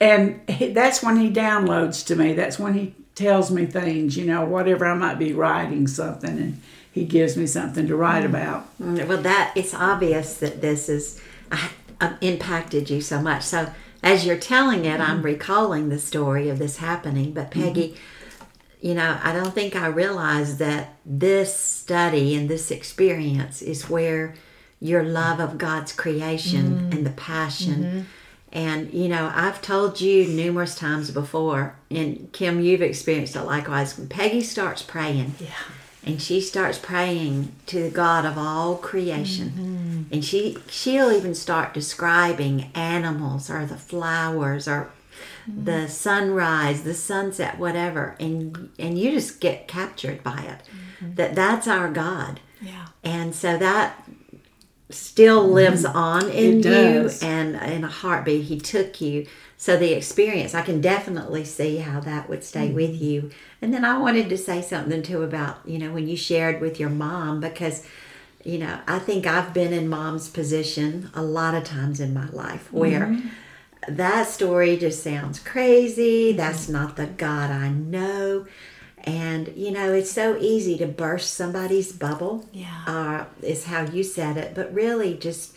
and 0.00 0.40
he, 0.48 0.72
that's 0.72 1.02
when 1.02 1.16
he 1.18 1.30
downloads 1.30 2.04
to 2.06 2.16
me. 2.16 2.32
That's 2.32 2.58
when 2.58 2.74
he 2.74 2.94
tells 3.14 3.50
me 3.50 3.66
things. 3.66 4.16
You 4.16 4.26
know, 4.26 4.44
whatever 4.44 4.86
I 4.86 4.94
might 4.94 5.18
be 5.18 5.32
writing 5.32 5.86
something 5.86 6.38
and. 6.38 6.60
He 6.92 7.04
gives 7.04 7.36
me 7.36 7.46
something 7.46 7.86
to 7.88 7.94
write 7.94 8.24
about. 8.24 8.74
Mm, 8.80 9.06
Well, 9.06 9.20
that 9.20 9.52
it's 9.54 9.74
obvious 9.74 10.38
that 10.38 10.62
this 10.62 10.88
is 10.88 11.20
uh, 11.52 11.68
uh, 12.00 12.14
impacted 12.22 12.88
you 12.88 13.02
so 13.02 13.20
much. 13.20 13.42
So 13.42 13.70
as 14.02 14.24
you're 14.24 14.38
telling 14.38 14.86
it, 14.86 14.98
I'm 14.98 15.20
recalling 15.20 15.90
the 15.90 15.98
story 15.98 16.48
of 16.48 16.58
this 16.58 16.78
happening. 16.78 17.32
But 17.32 17.50
Peggy, 17.50 17.96
you 18.80 18.94
know, 18.94 19.18
I 19.22 19.34
don't 19.34 19.52
think 19.52 19.76
I 19.76 19.88
realized 19.88 20.58
that 20.60 20.94
this 21.04 21.54
study 21.54 22.34
and 22.34 22.48
this 22.48 22.70
experience 22.70 23.60
is 23.60 23.90
where 23.90 24.34
your 24.80 25.02
love 25.02 25.38
of 25.38 25.58
God's 25.58 25.92
creation 25.92 26.88
and 26.92 27.04
the 27.04 27.10
passion. 27.10 28.06
And 28.56 28.90
you 28.94 29.08
know, 29.08 29.30
I've 29.34 29.60
told 29.60 30.00
you 30.00 30.26
numerous 30.26 30.74
times 30.74 31.10
before, 31.10 31.76
and 31.90 32.32
Kim, 32.32 32.58
you've 32.58 32.80
experienced 32.80 33.36
it 33.36 33.42
likewise. 33.42 33.98
When 33.98 34.08
Peggy 34.08 34.42
starts 34.42 34.80
praying, 34.82 35.34
Yeah. 35.38 35.50
and 36.02 36.22
she 36.22 36.40
starts 36.40 36.78
praying 36.78 37.52
to 37.66 37.82
the 37.82 37.90
God 37.90 38.24
of 38.24 38.38
all 38.38 38.76
creation. 38.76 39.50
Mm-hmm. 39.50 40.02
And 40.14 40.24
she 40.24 40.56
she'll 40.70 41.12
even 41.12 41.34
start 41.34 41.74
describing 41.74 42.70
animals 42.74 43.50
or 43.50 43.66
the 43.66 43.76
flowers 43.76 44.66
or 44.66 44.90
mm-hmm. 45.46 45.64
the 45.64 45.86
sunrise, 45.86 46.82
the 46.82 46.94
sunset, 46.94 47.58
whatever. 47.58 48.16
And 48.18 48.70
and 48.78 48.98
you 48.98 49.10
just 49.10 49.38
get 49.38 49.68
captured 49.68 50.22
by 50.22 50.38
it. 50.38 50.62
Mm-hmm. 50.64 51.14
That 51.16 51.34
that's 51.34 51.68
our 51.68 51.90
God. 51.90 52.40
Yeah. 52.62 52.86
And 53.04 53.34
so 53.34 53.58
that 53.58 54.02
still 54.90 55.44
mm-hmm. 55.44 55.54
lives 55.54 55.84
on 55.84 56.28
in 56.30 56.62
you 56.62 57.10
and 57.22 57.56
in 57.56 57.84
a 57.84 57.88
heartbeat. 57.88 58.44
He 58.44 58.58
took 58.58 59.00
you. 59.00 59.26
So 59.58 59.76
the 59.76 59.94
experience 59.94 60.54
i 60.54 60.60
can 60.60 60.82
definitely 60.82 61.44
see 61.44 61.78
how 61.78 62.00
that 62.00 62.28
would 62.28 62.44
stay 62.44 62.70
with 62.70 62.94
mm-hmm. 62.96 63.04
you. 63.04 63.30
And 63.62 63.72
then 63.72 63.84
i 63.84 63.98
wanted 63.98 64.28
to 64.28 64.38
say 64.38 64.60
something 64.62 65.02
too 65.02 65.22
about 65.22 65.60
you 65.64 65.78
know 65.78 65.92
when 65.92 66.06
you 66.06 66.16
shared 66.16 66.60
with 66.60 66.78
your 66.78 66.90
mom 66.90 67.40
because 67.40 67.86
you 68.44 68.58
know 68.58 68.78
i 68.86 68.98
think 68.98 69.26
i've 69.26 69.54
been 69.54 69.72
in 69.72 69.88
mom's 69.88 70.28
position 70.28 71.10
a 71.14 71.22
lot 71.22 71.54
of 71.54 71.64
times 71.64 72.00
in 72.00 72.12
my 72.12 72.28
life 72.28 72.70
where 72.72 73.06
mm-hmm. 73.06 73.28
that 73.94 74.28
story 74.28 74.76
just 74.76 75.02
sounds 75.02 75.38
crazy. 75.38 76.32
That's 76.32 76.68
not 76.68 76.96
the 76.96 77.06
god 77.06 77.50
i 77.50 77.70
know 77.70 78.46
and 79.06 79.52
you 79.56 79.70
know 79.70 79.92
it's 79.92 80.10
so 80.10 80.36
easy 80.38 80.76
to 80.78 80.86
burst 80.86 81.34
somebody's 81.34 81.92
bubble. 81.92 82.44
Yeah. 82.52 82.82
uh, 82.86 83.24
is 83.42 83.64
how 83.64 83.82
you 83.84 84.02
said 84.02 84.36
it. 84.36 84.54
But 84.54 84.74
really 84.74 85.14
just 85.16 85.56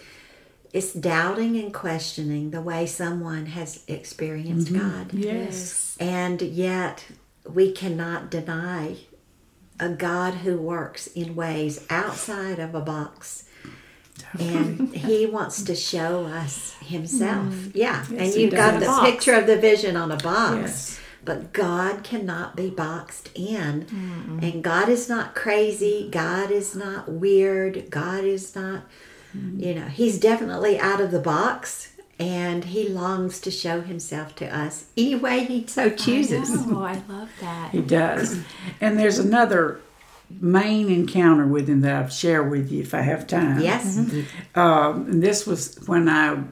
it's 0.72 0.94
doubting 0.94 1.58
and 1.58 1.74
questioning 1.74 2.52
the 2.52 2.62
way 2.62 2.86
someone 2.86 3.48
has 3.48 3.84
experienced 3.88 4.72
god. 4.72 5.12
Yes. 5.14 5.98
and 6.00 6.42
yet 6.42 7.06
we 7.48 7.72
cannot 7.72 8.30
deny 8.30 8.98
a 9.80 9.90
god 9.90 10.36
who 10.36 10.58
works 10.58 11.08
in 11.08 11.36
ways 11.36 11.86
outside 11.90 12.60
of 12.60 12.76
a 12.76 12.82
box. 12.82 13.46
And 14.38 14.94
he 14.94 15.26
wants 15.26 15.64
to 15.64 15.76
show 15.76 16.26
us 16.26 16.76
himself. 16.82 17.54
Yeah. 17.74 18.06
Yes, 18.12 18.12
and 18.12 18.34
you've 18.42 18.54
got 18.54 18.80
the 18.80 18.86
Box. 18.86 19.10
picture 19.10 19.34
of 19.34 19.48
the 19.48 19.58
vision 19.58 19.96
on 19.96 20.12
a 20.12 20.18
box. 20.18 20.60
Yes. 20.62 21.00
But 21.30 21.54
God 21.54 22.04
cannot 22.04 22.56
be 22.56 22.72
boxed 22.72 23.30
in. 23.36 23.86
And 24.42 24.64
God 24.64 24.90
is 24.90 25.08
not 25.08 25.36
crazy. 25.36 26.10
God 26.12 26.50
is 26.50 26.76
not 26.76 27.08
weird. 27.08 27.92
God 27.92 28.24
is 28.24 28.56
not, 28.56 28.82
you 29.56 29.76
know, 29.76 29.86
He's 29.86 30.20
definitely 30.20 30.80
out 30.80 31.00
of 31.00 31.12
the 31.12 31.20
box. 31.20 31.94
And 32.18 32.66
He 32.66 32.90
longs 32.90 33.40
to 33.42 33.52
show 33.52 33.82
Himself 33.82 34.36
to 34.38 34.48
us 34.48 34.86
any 34.98 35.14
way 35.14 35.44
He 35.44 35.68
so 35.68 35.92
chooses. 35.92 36.50
Oh, 36.52 36.82
I 36.82 37.00
love 37.08 37.30
that. 37.42 37.74
He 37.74 37.82
does. 37.82 38.42
And 38.82 38.98
there's 38.98 39.20
another 39.20 39.80
main 40.32 40.90
encounter 40.90 41.46
with 41.46 41.70
him 41.70 41.82
that 41.82 41.96
I'll 41.96 42.10
share 42.10 42.42
with 42.42 42.72
you 42.72 42.82
if 42.82 42.96
I 42.96 43.02
have 43.02 43.28
time. 43.28 43.62
Yes. 43.62 43.98
Um, 44.56 45.06
and 45.12 45.22
this 45.22 45.46
was 45.46 45.78
when 45.86 46.10
I 46.10 46.44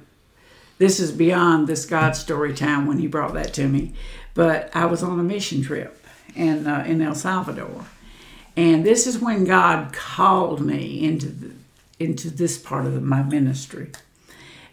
this 0.78 1.00
is 1.00 1.12
beyond 1.12 1.68
this 1.68 1.86
God 1.86 2.16
story 2.16 2.54
time 2.54 2.86
when 2.86 3.00
he 3.00 3.08
brought 3.08 3.34
that 3.34 3.54
to 3.56 3.68
me. 3.68 3.94
But 4.34 4.70
I 4.76 4.86
was 4.86 5.02
on 5.02 5.20
a 5.20 5.24
mission 5.24 5.64
trip 5.64 6.06
in 6.36 6.68
uh, 6.68 6.84
in 6.88 7.02
El 7.02 7.16
Salvador, 7.16 7.86
and 8.56 8.86
this 8.86 9.08
is 9.08 9.20
when 9.20 9.46
God 9.46 9.94
called 9.94 10.62
me 10.62 11.04
into 11.04 11.28
the, 11.28 11.52
into 12.00 12.30
this 12.30 12.58
part 12.58 12.86
of 12.86 13.02
my 13.02 13.24
ministry. 13.24 13.92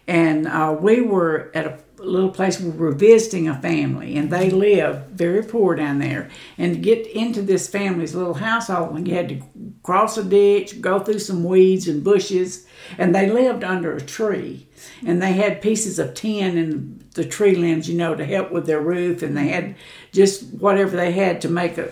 And 0.07 0.47
uh, 0.47 0.77
we 0.79 1.01
were 1.01 1.51
at 1.55 1.65
a 1.65 1.79
little 1.97 2.29
place 2.29 2.59
where 2.59 2.71
we 2.71 2.77
were 2.77 2.91
visiting 2.91 3.47
a 3.47 3.59
family, 3.59 4.17
and 4.17 4.31
they 4.31 4.49
lived 4.49 5.09
very 5.11 5.43
poor 5.43 5.75
down 5.75 5.99
there. 5.99 6.29
And 6.57 6.75
to 6.75 6.79
get 6.79 7.07
into 7.07 7.41
this 7.41 7.67
family's 7.67 8.15
little 8.15 8.35
household, 8.35 9.07
you 9.07 9.15
had 9.15 9.29
to 9.29 9.41
cross 9.83 10.17
a 10.17 10.23
ditch, 10.23 10.81
go 10.81 10.99
through 10.99 11.19
some 11.19 11.43
weeds 11.43 11.87
and 11.87 12.03
bushes, 12.03 12.65
and 12.97 13.13
they 13.13 13.29
lived 13.29 13.63
under 13.63 13.95
a 13.95 14.01
tree. 14.01 14.67
And 15.05 15.21
they 15.21 15.33
had 15.33 15.61
pieces 15.61 15.99
of 15.99 16.13
tin 16.13 16.57
and 16.57 17.05
the 17.13 17.25
tree 17.25 17.55
limbs, 17.55 17.89
you 17.89 17.97
know, 17.97 18.15
to 18.15 18.25
help 18.25 18.51
with 18.51 18.65
their 18.65 18.81
roof, 18.81 19.23
and 19.23 19.35
they 19.35 19.47
had 19.47 19.75
just 20.11 20.43
whatever 20.53 20.95
they 20.95 21.11
had 21.11 21.41
to 21.41 21.49
make 21.49 21.77
a 21.77 21.91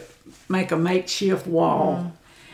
make 0.49 0.71
a 0.71 0.77
makeshift 0.77 1.47
wall. 1.47 1.95
Mm. 1.95 2.11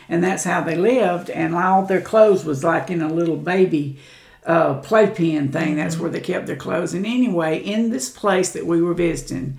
And 0.08 0.24
that's 0.24 0.44
how 0.44 0.60
they 0.62 0.76
lived, 0.76 1.30
and 1.30 1.54
all 1.54 1.84
their 1.84 2.00
clothes 2.00 2.44
was 2.44 2.64
like 2.64 2.90
in 2.90 3.00
a 3.00 3.12
little 3.12 3.36
baby 3.36 3.98
uh, 4.46 4.74
playpen 4.80 5.52
thing. 5.52 5.76
That's 5.76 5.98
where 5.98 6.10
they 6.10 6.20
kept 6.20 6.46
their 6.46 6.56
clothes. 6.56 6.94
And 6.94 7.06
anyway, 7.06 7.58
in 7.58 7.90
this 7.90 8.08
place 8.08 8.52
that 8.52 8.66
we 8.66 8.80
were 8.80 8.94
visiting, 8.94 9.58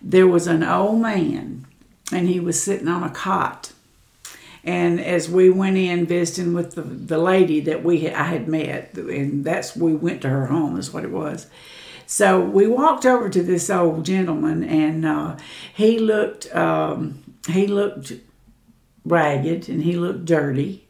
there 0.00 0.26
was 0.26 0.46
an 0.46 0.62
old 0.62 1.00
man, 1.00 1.66
and 2.12 2.28
he 2.28 2.40
was 2.40 2.62
sitting 2.62 2.88
on 2.88 3.02
a 3.02 3.10
cot. 3.10 3.72
And 4.64 5.00
as 5.00 5.28
we 5.28 5.50
went 5.50 5.76
in 5.76 6.06
visiting 6.06 6.54
with 6.54 6.74
the, 6.74 6.82
the 6.82 7.18
lady 7.18 7.60
that 7.60 7.82
we 7.82 8.08
I 8.08 8.24
had 8.24 8.46
met, 8.46 8.94
and 8.94 9.44
that's 9.44 9.76
we 9.76 9.94
went 9.94 10.22
to 10.22 10.28
her 10.28 10.46
home. 10.46 10.78
Is 10.78 10.92
what 10.92 11.04
it 11.04 11.10
was. 11.10 11.46
So 12.06 12.40
we 12.40 12.66
walked 12.66 13.06
over 13.06 13.28
to 13.28 13.42
this 13.42 13.70
old 13.70 14.04
gentleman, 14.04 14.62
and 14.62 15.04
uh, 15.04 15.36
he 15.74 15.98
looked 15.98 16.54
um, 16.54 17.22
he 17.48 17.66
looked 17.66 18.12
ragged 19.04 19.68
and 19.68 19.82
he 19.82 19.94
looked 19.96 20.24
dirty 20.24 20.86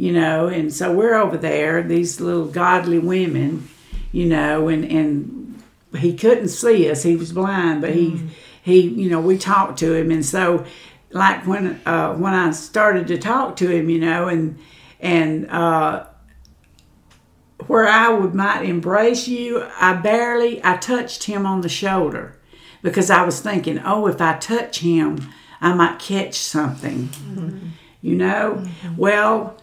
you 0.00 0.12
know, 0.12 0.46
and 0.46 0.72
so 0.72 0.94
we're 0.94 1.14
over 1.14 1.36
there, 1.36 1.82
these 1.82 2.22
little 2.22 2.46
godly 2.46 2.98
women, 2.98 3.68
you 4.12 4.24
know, 4.24 4.68
and 4.68 4.82
and 4.82 5.62
he 5.94 6.16
couldn't 6.16 6.48
see 6.48 6.90
us; 6.90 7.02
he 7.02 7.16
was 7.16 7.34
blind, 7.34 7.82
but 7.82 7.90
he 7.90 8.12
mm. 8.12 8.30
he, 8.62 8.80
you 8.80 9.10
know, 9.10 9.20
we 9.20 9.36
talked 9.36 9.78
to 9.80 9.92
him, 9.92 10.10
and 10.10 10.24
so 10.24 10.64
like 11.10 11.46
when 11.46 11.82
uh, 11.84 12.14
when 12.14 12.32
I 12.32 12.52
started 12.52 13.08
to 13.08 13.18
talk 13.18 13.56
to 13.56 13.68
him, 13.68 13.90
you 13.90 13.98
know, 13.98 14.28
and 14.28 14.58
and 15.00 15.50
uh, 15.50 16.06
where 17.66 17.86
I 17.86 18.08
would 18.08 18.34
might 18.34 18.62
embrace 18.62 19.28
you, 19.28 19.66
I 19.78 19.92
barely 19.92 20.64
I 20.64 20.78
touched 20.78 21.24
him 21.24 21.44
on 21.44 21.60
the 21.60 21.68
shoulder 21.68 22.38
because 22.80 23.10
I 23.10 23.22
was 23.22 23.42
thinking, 23.42 23.78
oh, 23.84 24.06
if 24.06 24.18
I 24.22 24.38
touch 24.38 24.78
him, 24.78 25.30
I 25.60 25.74
might 25.74 25.98
catch 25.98 26.36
something, 26.36 27.08
mm-hmm. 27.08 27.68
you 28.00 28.16
know. 28.16 28.62
Mm-hmm. 28.64 28.96
Well, 28.96 29.58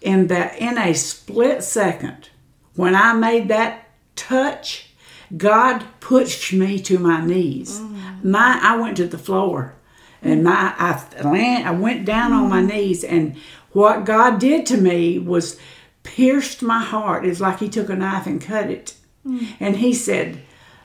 in 0.00 0.28
that 0.28 0.58
in 0.58 0.78
a 0.78 0.94
split 0.94 1.62
second 1.62 2.28
when 2.74 2.94
i 2.94 3.12
made 3.12 3.48
that 3.48 3.88
touch 4.16 4.90
god 5.36 5.84
pushed 6.00 6.52
me 6.52 6.78
to 6.78 6.98
my 6.98 7.24
knees 7.24 7.80
mm. 7.80 8.24
my 8.24 8.58
i 8.62 8.76
went 8.76 8.96
to 8.96 9.06
the 9.06 9.18
floor 9.18 9.74
and 10.22 10.42
my 10.42 10.74
i 10.78 11.22
land 11.22 11.66
i 11.66 11.70
went 11.70 12.04
down 12.04 12.30
mm. 12.30 12.34
on 12.34 12.48
my 12.48 12.62
mm. 12.62 12.68
knees 12.68 13.04
and 13.04 13.36
what 13.72 14.04
god 14.04 14.38
did 14.38 14.64
to 14.64 14.76
me 14.76 15.18
was 15.18 15.58
pierced 16.02 16.62
my 16.62 16.82
heart 16.82 17.26
it's 17.26 17.40
like 17.40 17.58
he 17.58 17.68
took 17.68 17.88
a 17.88 17.96
knife 17.96 18.26
and 18.26 18.40
cut 18.40 18.70
it 18.70 18.94
mm. 19.26 19.46
and 19.60 19.76
he 19.76 19.92
said 19.92 20.40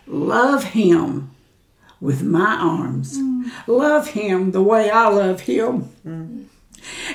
love 0.07 0.63
him 0.63 1.31
with 2.01 2.21
my 2.23 2.55
arms 2.55 3.17
mm. 3.17 3.49
love 3.67 4.09
him 4.09 4.51
the 4.51 4.61
way 4.61 4.89
i 4.89 5.07
love 5.07 5.41
him 5.41 5.89
mm. 6.05 6.45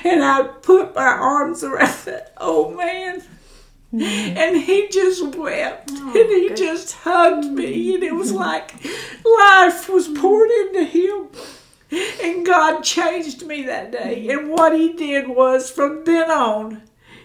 And 0.03 0.23
I 0.23 0.43
put 0.43 0.95
my 0.95 1.01
arms 1.01 1.63
around 1.63 2.05
that 2.05 2.33
old 2.39 2.73
oh, 2.73 2.77
man. 2.77 3.23
Mm-hmm. 3.93 4.37
And 4.37 4.57
he 4.57 4.87
just 4.89 5.35
wept 5.35 5.89
oh, 5.91 6.13
and 6.15 6.29
he 6.29 6.53
just 6.53 6.93
hugged 6.93 7.45
me, 7.45 7.87
mm. 7.87 7.95
and 7.95 8.03
it 8.03 8.13
was 8.13 8.31
like 8.31 8.71
life 8.83 9.89
was 9.89 10.07
mm. 10.07 10.15
poured 10.19 10.51
into 10.51 10.83
him. 10.83 11.29
And 12.23 12.45
God 12.45 12.81
changed 12.81 13.47
me 13.47 13.63
that 13.63 13.91
day. 13.91 14.27
Mm. 14.27 14.31
And 14.31 14.49
what 14.51 14.77
he 14.77 14.93
did 14.93 15.27
was 15.27 15.71
from 15.71 16.03
then 16.03 16.29
on, 16.29 16.83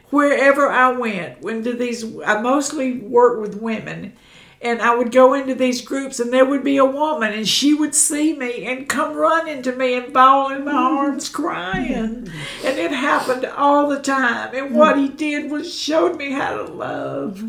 wherever 0.08 0.70
I 0.70 0.92
went, 0.92 1.42
when 1.42 1.62
to 1.64 1.74
these, 1.74 2.02
I 2.20 2.40
mostly 2.40 2.98
worked 2.98 3.42
with 3.42 3.60
women, 3.60 4.14
and 4.64 4.80
I 4.80 4.94
would 4.94 5.12
go 5.12 5.34
into 5.34 5.54
these 5.54 5.82
groups 5.82 6.18
and 6.18 6.32
there 6.32 6.46
would 6.46 6.64
be 6.64 6.78
a 6.78 6.86
woman 6.86 7.34
and 7.34 7.46
she 7.46 7.74
would 7.74 7.94
see 7.94 8.34
me 8.34 8.64
and 8.64 8.88
come 8.88 9.14
running 9.14 9.62
to 9.62 9.76
me 9.76 9.94
and 9.94 10.12
fall 10.12 10.50
in 10.50 10.64
my 10.64 10.72
mm-hmm. 10.72 10.96
arms 10.96 11.28
crying. 11.28 12.24
Mm-hmm. 12.24 12.66
And 12.66 12.78
it 12.78 12.90
happened 12.90 13.44
all 13.44 13.88
the 13.88 14.00
time. 14.00 14.54
And 14.54 14.68
mm-hmm. 14.68 14.76
what 14.76 14.96
he 14.96 15.08
did 15.08 15.50
was 15.50 15.72
showed 15.78 16.16
me 16.16 16.32
how 16.32 16.56
to 16.56 16.64
love, 16.64 17.44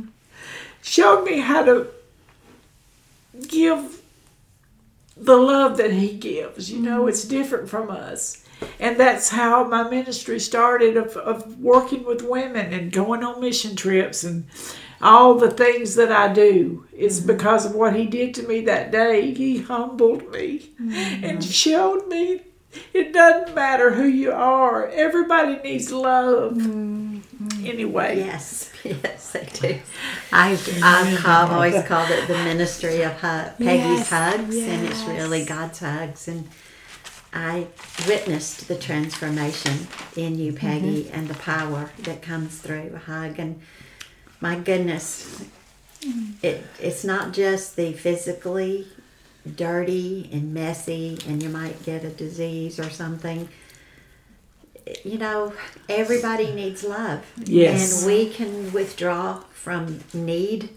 showed 0.82 1.23
me 1.23 1.39
how 1.39 1.63
to 1.63 1.88
give 3.47 4.01
the 5.15 5.38
love 5.38 5.78
that 5.78 5.93
he 5.93 6.17
gives. 6.17 6.69
You 6.69 6.82
know, 6.82 7.08
it's 7.08 7.23
different 7.23 7.69
from 7.69 7.89
us. 7.89 8.43
And 8.78 8.97
that's 8.97 9.30
how 9.30 9.63
my 9.65 9.89
ministry 9.89 10.39
started 10.39 10.97
of, 10.97 11.15
of 11.15 11.62
working 11.62 12.04
with 12.04 12.21
women 12.21 12.73
and 12.73 12.91
going 12.91 13.23
on 13.23 13.39
mission 13.39 13.75
trips 13.78 14.23
and 14.23 14.45
all 15.02 15.36
the 15.36 15.52
things 15.52 15.96
that 15.96 16.12
I 16.12 16.32
do 16.32 16.86
is 16.94 17.20
mm-hmm. 17.20 17.28
because 17.28 17.66
of 17.66 17.76
what 17.76 17.96
he 17.96 18.06
did 18.06 18.34
to 18.36 18.48
me 18.48 18.62
that 18.62 18.92
day. 18.92 19.34
He 19.34 19.60
humbled 19.62 20.32
me 20.32 20.72
mm-hmm. 20.82 21.24
and 21.24 21.44
showed 21.44 22.08
me 22.08 22.42
it 22.94 23.14
doesn't 23.14 23.56
matter 23.56 23.94
who 23.94 24.06
you 24.06 24.32
are. 24.32 24.88
Everybody 24.88 25.58
needs 25.58 25.92
love. 25.92 26.54
Mm-hmm. 26.54 27.66
Anyway. 27.66 28.18
Yes, 28.18 28.72
yes, 28.84 29.32
they 29.32 29.48
do. 29.54 29.80
I've, 30.32 30.84
I've, 30.84 31.26
I've 31.26 31.52
always 31.52 31.84
called 31.86 32.10
it 32.12 32.28
the 32.28 32.36
ministry 32.36 33.02
of 33.02 33.14
hug, 33.20 33.58
Peggy's 33.58 34.00
yes, 34.00 34.10
hugs, 34.10 34.56
yes. 34.56 34.70
and 34.70 34.88
it's 34.88 35.04
really 35.04 35.46
God's 35.46 35.80
hugs. 35.80 36.28
And 36.28 36.48
I 37.34 37.68
witnessed 38.08 38.68
the 38.68 38.76
transformation 38.76 39.88
in 40.16 40.40
you, 40.40 40.54
Peggy, 40.54 41.04
mm-hmm. 41.04 41.16
and 41.16 41.28
the 41.28 41.36
power 41.36 41.92
that 42.00 42.22
comes 42.22 42.60
through 42.60 42.94
a 42.96 43.00
hug. 43.00 43.40
And 43.40 43.62
my 44.41 44.60
goodness, 44.60 45.43
it 46.41 46.63
it's 46.80 47.04
not 47.04 47.34
just 47.34 47.76
the 47.76 47.93
physically 47.93 48.88
dirty 49.56 50.30
and 50.32 50.54
messy, 50.54 51.17
and 51.28 51.41
you 51.41 51.50
might 51.50 51.84
get 51.84 52.04
a 52.04 52.10
disease 52.10 52.80
or 52.80 52.89
something. 52.89 53.50
You 55.04 55.17
know, 55.17 55.54
everybody 55.89 56.54
needs 56.54 56.84
love. 56.84 57.26
Yes. 57.43 58.04
And 58.04 58.08
we 58.08 58.30
can 58.30 58.71
withdraw 58.71 59.41
from 59.52 60.02
need 60.13 60.69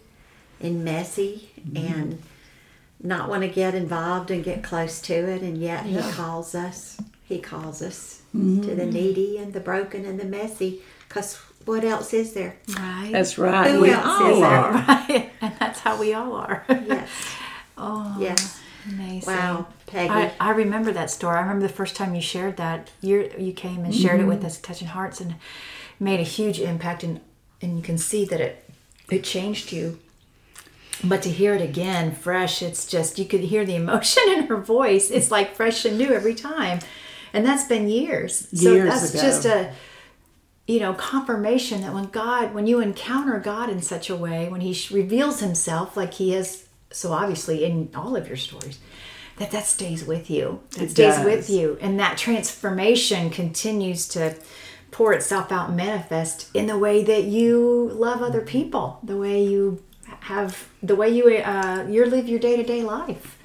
and 0.61 0.85
messy 0.85 1.51
mm-hmm. 1.61 1.77
and 1.77 2.23
not 3.03 3.29
want 3.29 3.43
to 3.43 3.49
get 3.49 3.75
involved 3.75 4.31
and 4.31 4.43
get 4.43 4.63
close 4.63 5.01
to 5.03 5.15
it, 5.15 5.43
and 5.43 5.59
yet 5.59 5.87
yeah. 5.87 6.03
He 6.03 6.13
calls 6.13 6.55
us. 6.55 6.99
He 7.25 7.39
calls 7.39 7.83
us 7.83 8.23
mm-hmm. 8.35 8.63
to 8.63 8.75
the 8.75 8.87
needy 8.87 9.37
and 9.37 9.53
the 9.53 9.61
broken 9.61 10.07
and 10.07 10.19
the 10.19 10.25
messy 10.25 10.81
because 11.07 11.39
what 11.69 11.85
else 11.85 12.15
is 12.15 12.33
there? 12.33 12.57
Right. 12.77 13.11
That's 13.13 13.37
right. 13.39 13.71
Who 13.71 13.83
we 13.83 13.91
else 13.91 14.05
all 14.07 14.37
is 14.37 14.43
are. 14.43 14.73
There? 14.73 14.83
Right. 14.89 15.33
And 15.41 15.55
that's 15.59 15.81
how 15.81 16.01
we 16.01 16.15
all 16.15 16.33
are. 16.35 16.65
yes. 16.69 17.09
oh. 17.79 18.17
Yes. 18.19 18.61
Amazing. 18.87 19.35
Wow, 19.35 19.67
Peggy. 19.87 20.11
I, 20.11 20.33
I, 20.41 20.51
remember 20.51 20.93
that 20.93 21.11
story. 21.11 21.37
I 21.37 21.41
remember 21.41 21.67
the 21.67 21.73
first 21.73 21.95
time 21.95 22.15
you 22.15 22.23
shared 22.23 22.57
that. 22.57 22.91
You 23.03 23.31
you 23.37 23.53
came 23.53 23.85
and 23.85 23.95
shared 23.95 24.21
mm-hmm. 24.21 24.31
it 24.31 24.35
with 24.35 24.45
us, 24.45 24.59
touching 24.59 24.89
hearts, 24.89 25.21
and 25.21 25.35
made 26.01 26.21
a 26.21 26.25
huge 26.25 26.59
impact. 26.59 27.03
And 27.03 27.21
and 27.61 27.77
you 27.77 27.83
can 27.83 27.99
see 27.99 28.25
that 28.27 28.41
it 28.41 28.65
it 29.11 29.25
changed 29.25 29.73
you. 29.73 29.99
But 31.05 31.23
to 31.23 31.31
hear 31.31 31.55
it 31.55 31.61
again, 31.61 32.13
fresh, 32.13 32.63
it's 32.63 32.87
just 32.87 33.19
you 33.19 33.27
could 33.27 33.41
hear 33.41 33.67
the 33.67 33.77
emotion 33.77 34.23
in 34.29 34.47
her 34.47 34.57
voice. 34.57 35.11
It's 35.11 35.31
like 35.31 35.55
fresh 35.55 35.85
and 35.85 35.99
new 35.99 36.13
every 36.13 36.35
time, 36.35 36.79
and 37.35 37.45
that's 37.45 37.65
been 37.65 37.89
years. 37.89 38.49
years 38.53 38.63
So 38.63 38.85
that's 38.85 39.11
ago. 39.11 39.23
just 39.23 39.45
a 39.45 39.73
you 40.69 40.79
know 40.79 40.95
confirmation 40.95 41.81
that 41.81 41.93
when 41.93 42.05
god 42.05 42.55
when 42.55 42.69
you 42.69 42.79
encounter 42.79 43.41
god 43.41 43.69
in 43.69 43.83
such 43.83 44.09
a 44.09 44.15
way 44.15 44.49
when 44.49 44.61
he 44.61 44.79
reveals 44.95 45.41
himself 45.41 45.97
like 45.97 46.15
he 46.15 46.31
has 46.31 46.69
so 46.93 47.13
obviously 47.13 47.65
in 47.65 47.91
all 47.97 48.15
of 48.15 48.29
your 48.29 48.37
stories 48.37 48.79
that 49.39 49.51
that 49.53 49.67
stays 49.67 50.05
with 50.05 50.31
you. 50.31 50.61
That 50.73 50.85
it 50.85 50.91
stays 50.91 51.17
does. 51.17 51.25
with 51.25 51.51
you. 51.51 51.79
And 51.81 51.99
that 51.99 52.19
transformation 52.19 53.31
continues 53.31 54.07
to 54.09 54.35
pour 54.91 55.13
itself 55.13 55.53
out 55.53 55.73
manifest 55.73 56.51
in 56.55 56.67
the 56.67 56.79
way 56.79 57.05
that 57.05 57.25
you 57.25 57.91
love 57.93 58.23
other 58.23 58.41
people 58.41 58.99
the 59.03 59.19
way 59.19 59.45
you 59.45 59.83
have 60.21 60.71
the 60.83 60.97
way 60.97 61.11
you 61.11 61.27
uh 61.27 61.87
you 61.89 62.05
live 62.07 62.29
your 62.29 62.39
day-to-day 62.39 62.83
life. 62.83 63.39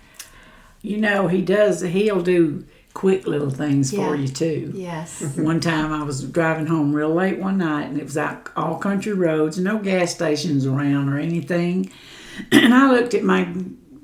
You 0.82 0.98
know 0.98 1.28
he 1.28 1.42
does 1.42 1.82
he'll 1.82 2.22
do 2.22 2.66
quick 2.94 3.26
little 3.26 3.50
things 3.50 3.92
yeah. 3.92 4.08
for 4.08 4.16
you 4.16 4.28
too. 4.28 4.72
Yes. 4.76 5.22
one 5.38 5.60
time 5.60 5.92
I 5.92 6.04
was 6.04 6.24
driving 6.24 6.68
home 6.68 6.94
real 6.94 7.14
late 7.14 7.40
one 7.40 7.58
night 7.58 7.86
and 7.86 7.98
it 7.98 8.04
was 8.04 8.18
out 8.18 8.50
all 8.56 8.78
country 8.78 9.14
roads, 9.14 9.58
no 9.58 9.80
gas 9.80 10.14
stations 10.14 10.66
around 10.66 11.10
or 11.10 11.20
anything. 11.20 11.92
and 12.52 12.74
I 12.74 12.92
looked 12.92 13.14
at 13.14 13.24
my 13.24 13.54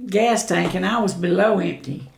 gas 0.07 0.45
tank 0.45 0.75
and 0.75 0.85
I 0.85 0.99
was 0.99 1.13
below 1.13 1.59
empty. 1.59 2.09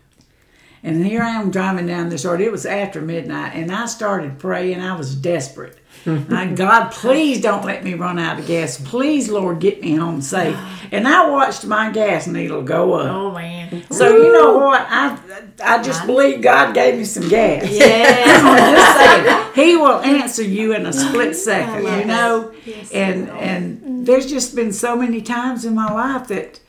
And 0.84 1.06
here 1.06 1.22
I 1.22 1.32
am 1.32 1.52
driving 1.52 1.86
down 1.86 2.10
this 2.10 2.26
road. 2.26 2.42
It 2.42 2.52
was 2.52 2.66
after 2.66 3.02
midnight, 3.02 3.54
and 3.54 3.72
I 3.72 3.86
started 3.86 4.40
praying. 4.40 4.82
I 4.82 4.96
was 4.96 5.14
desperate. 5.16 5.78
I, 6.32 6.48
God, 6.56 6.92
please 6.92 7.42
don't 7.42 7.64
let 7.66 7.84
me 7.84 7.94
run 7.94 8.18
out 8.20 8.40
of 8.40 8.48
gas. 8.48 8.80
Please, 8.80 9.30
Lord, 9.30 9.60
get 9.60 9.82
me 9.82 9.96
home 9.96 10.22
safe. 10.22 10.58
And 10.92 11.08
I 11.08 11.30
watched 11.30 11.66
my 11.66 11.92
gas 11.92 12.28
needle 12.28 12.64
go 12.64 12.94
up. 12.94 13.10
Oh 13.12 13.32
man. 13.32 13.84
So 13.92 14.10
you 14.16 14.34
know 14.34 14.58
what? 14.58 14.86
I 14.90 15.18
I 15.64 15.82
just 15.82 16.06
believe 16.06 16.42
God 16.42 16.74
gave 16.74 16.98
me 16.98 17.06
some 17.06 17.30
gas. 17.30 17.70
Yeah. 17.72 18.24
I'm 18.26 18.76
just 18.76 18.98
saying, 18.98 19.38
He 19.68 19.78
will 19.78 20.00
answer 20.02 20.44
you 20.44 20.74
in 20.74 20.86
a 20.86 20.94
split 20.94 21.36
second. 21.36 21.84
You 21.86 22.06
know, 22.06 22.54
Yes, 22.66 22.92
and 22.92 23.30
and 23.30 24.06
there's 24.08 24.26
just 24.30 24.56
been 24.56 24.74
so 24.74 24.96
many 24.96 25.22
times 25.22 25.66
in 25.66 25.76
my 25.76 25.92
life 25.92 26.28
that 26.30 26.60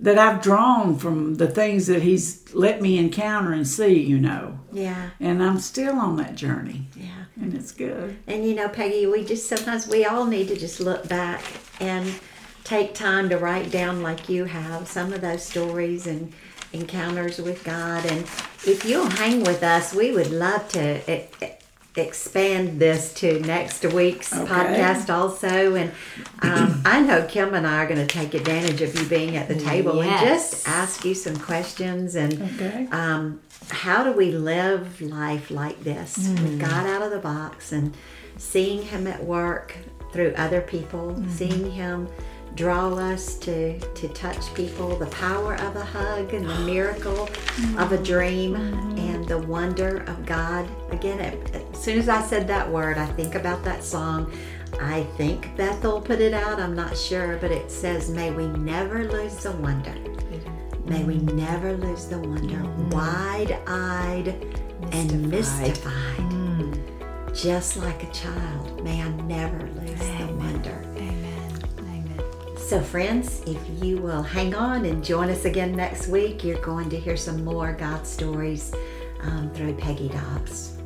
that 0.00 0.16
I've 0.16 0.40
drawn 0.40 0.96
from 0.96 1.34
the 1.34 1.48
things 1.48 1.88
that 1.88 2.02
He's 2.02 2.54
let 2.54 2.80
me 2.80 2.98
encounter 2.98 3.52
and 3.52 3.66
see. 3.66 3.98
You 4.00 4.18
know, 4.18 4.60
Yeah. 4.72 5.10
and 5.20 5.42
I'm 5.42 5.58
still 5.58 5.96
on 5.98 6.16
that 6.16 6.34
journey, 6.36 6.86
Yeah. 6.96 7.24
And 7.40 7.54
it's 7.54 7.72
good. 7.72 8.16
And 8.26 8.44
you 8.46 8.54
know, 8.54 8.68
Peggy, 8.68 9.06
we 9.06 9.24
just 9.24 9.48
sometimes 9.48 9.86
we 9.88 10.04
all 10.04 10.26
need 10.26 10.48
to 10.48 10.56
just 10.56 10.80
look 10.80 11.08
back 11.08 11.42
and 11.80 12.12
take 12.64 12.94
time 12.94 13.28
to 13.30 13.38
write 13.38 13.70
down, 13.70 14.02
like 14.02 14.28
you 14.28 14.44
have, 14.44 14.88
some 14.88 15.12
of 15.12 15.20
those 15.20 15.42
stories 15.44 16.06
and 16.06 16.32
encounters 16.72 17.38
with 17.38 17.64
God. 17.64 18.04
And 18.06 18.20
if 18.66 18.84
you'll 18.84 19.08
hang 19.08 19.42
with 19.44 19.62
us, 19.62 19.94
we 19.94 20.12
would 20.12 20.30
love 20.30 20.68
to 20.70 21.12
e- 21.12 21.28
e- 21.42 21.52
expand 21.98 22.78
this 22.80 23.12
to 23.14 23.40
next 23.40 23.84
week's 23.84 24.32
Okay. 24.34 24.50
podcast 24.50 25.12
also. 25.12 25.74
And 25.74 25.90
um, 26.42 26.82
I 26.84 27.00
know 27.00 27.24
Kim 27.28 27.54
and 27.54 27.66
I 27.66 27.82
are 27.84 27.86
going 27.86 28.00
to 28.00 28.06
take 28.06 28.34
advantage 28.34 28.80
of 28.80 28.94
you 28.98 29.06
being 29.08 29.36
at 29.36 29.48
the 29.48 29.54
table 29.56 30.00
and 30.02 30.10
just 30.26 30.66
ask 30.68 31.04
you 31.04 31.14
some 31.14 31.36
questions 31.36 32.14
and 32.14 32.34
Okay. 32.54 32.88
um, 32.92 33.40
how 33.70 34.04
do 34.04 34.12
we 34.12 34.30
live 34.32 35.00
life 35.00 35.50
like 35.50 35.82
this 35.84 36.16
with 36.16 36.58
God 36.60 36.86
out 36.86 37.02
of 37.02 37.10
the 37.10 37.18
box 37.18 37.72
and 37.72 37.94
seeing 38.36 38.82
Him 38.82 39.06
at 39.06 39.22
work 39.24 39.76
through 40.12 40.32
other 40.36 40.60
people, 40.62 41.22
seeing 41.28 41.70
Him 41.70 42.08
draw 42.54 42.94
us 42.94 43.34
to 43.40 43.78
to 43.78 44.08
touch 44.08 44.52
people, 44.54 44.96
the 44.96 45.06
power 45.06 45.54
of 45.54 45.76
a 45.76 45.84
hug 45.84 46.32
and 46.34 46.48
the 46.48 46.58
miracle 46.60 47.28
of 47.78 47.92
a 47.92 47.98
dream 47.98 48.54
and 48.98 49.26
the 49.26 49.38
wonder 49.38 49.98
of 50.08 50.26
God. 50.26 50.68
Again, 50.90 51.20
as 51.20 51.78
soon 51.78 51.98
as 51.98 52.08
I 52.08 52.22
said 52.22 52.48
that 52.48 52.70
word, 52.70 52.98
I 52.98 53.06
think 53.06 53.34
about 53.34 53.64
that 53.64 53.84
song. 53.84 54.32
I 54.80 55.04
think 55.16 55.56
Bethel 55.56 56.00
put 56.00 56.20
it 56.20 56.34
out. 56.34 56.60
I'm 56.60 56.74
not 56.74 56.96
sure, 56.96 57.36
but 57.40 57.50
it 57.50 57.70
says, 57.70 58.10
"May 58.10 58.30
we 58.30 58.46
never 58.46 59.04
lose 59.04 59.36
the 59.36 59.52
wonder." 59.52 59.94
May 60.84 61.04
we 61.04 61.18
never 61.18 61.74
lose 61.76 62.06
the 62.06 62.18
wonder, 62.18 62.64
wide 62.90 63.58
eyed 63.66 64.28
and 64.90 65.30
mystified. 65.30 65.92
Hmm. 65.92 66.72
Just 67.34 67.76
like 67.76 68.02
a 68.04 68.10
child, 68.10 68.82
may 68.82 69.02
I 69.02 69.10
never 69.10 69.58
lose 69.58 69.98
the 69.98 70.04
wonder. 70.04 70.04
Amen. 70.04 70.28
Amen. 70.30 70.37
So, 72.68 72.82
friends, 72.82 73.40
if 73.46 73.82
you 73.82 73.96
will 73.96 74.20
hang 74.20 74.54
on 74.54 74.84
and 74.84 75.02
join 75.02 75.30
us 75.30 75.46
again 75.46 75.74
next 75.74 76.06
week, 76.08 76.44
you're 76.44 76.60
going 76.60 76.90
to 76.90 77.00
hear 77.00 77.16
some 77.16 77.42
more 77.42 77.72
God 77.72 78.06
stories 78.06 78.74
um, 79.22 79.50
through 79.54 79.72
Peggy 79.76 80.10
Dobbs. 80.10 80.77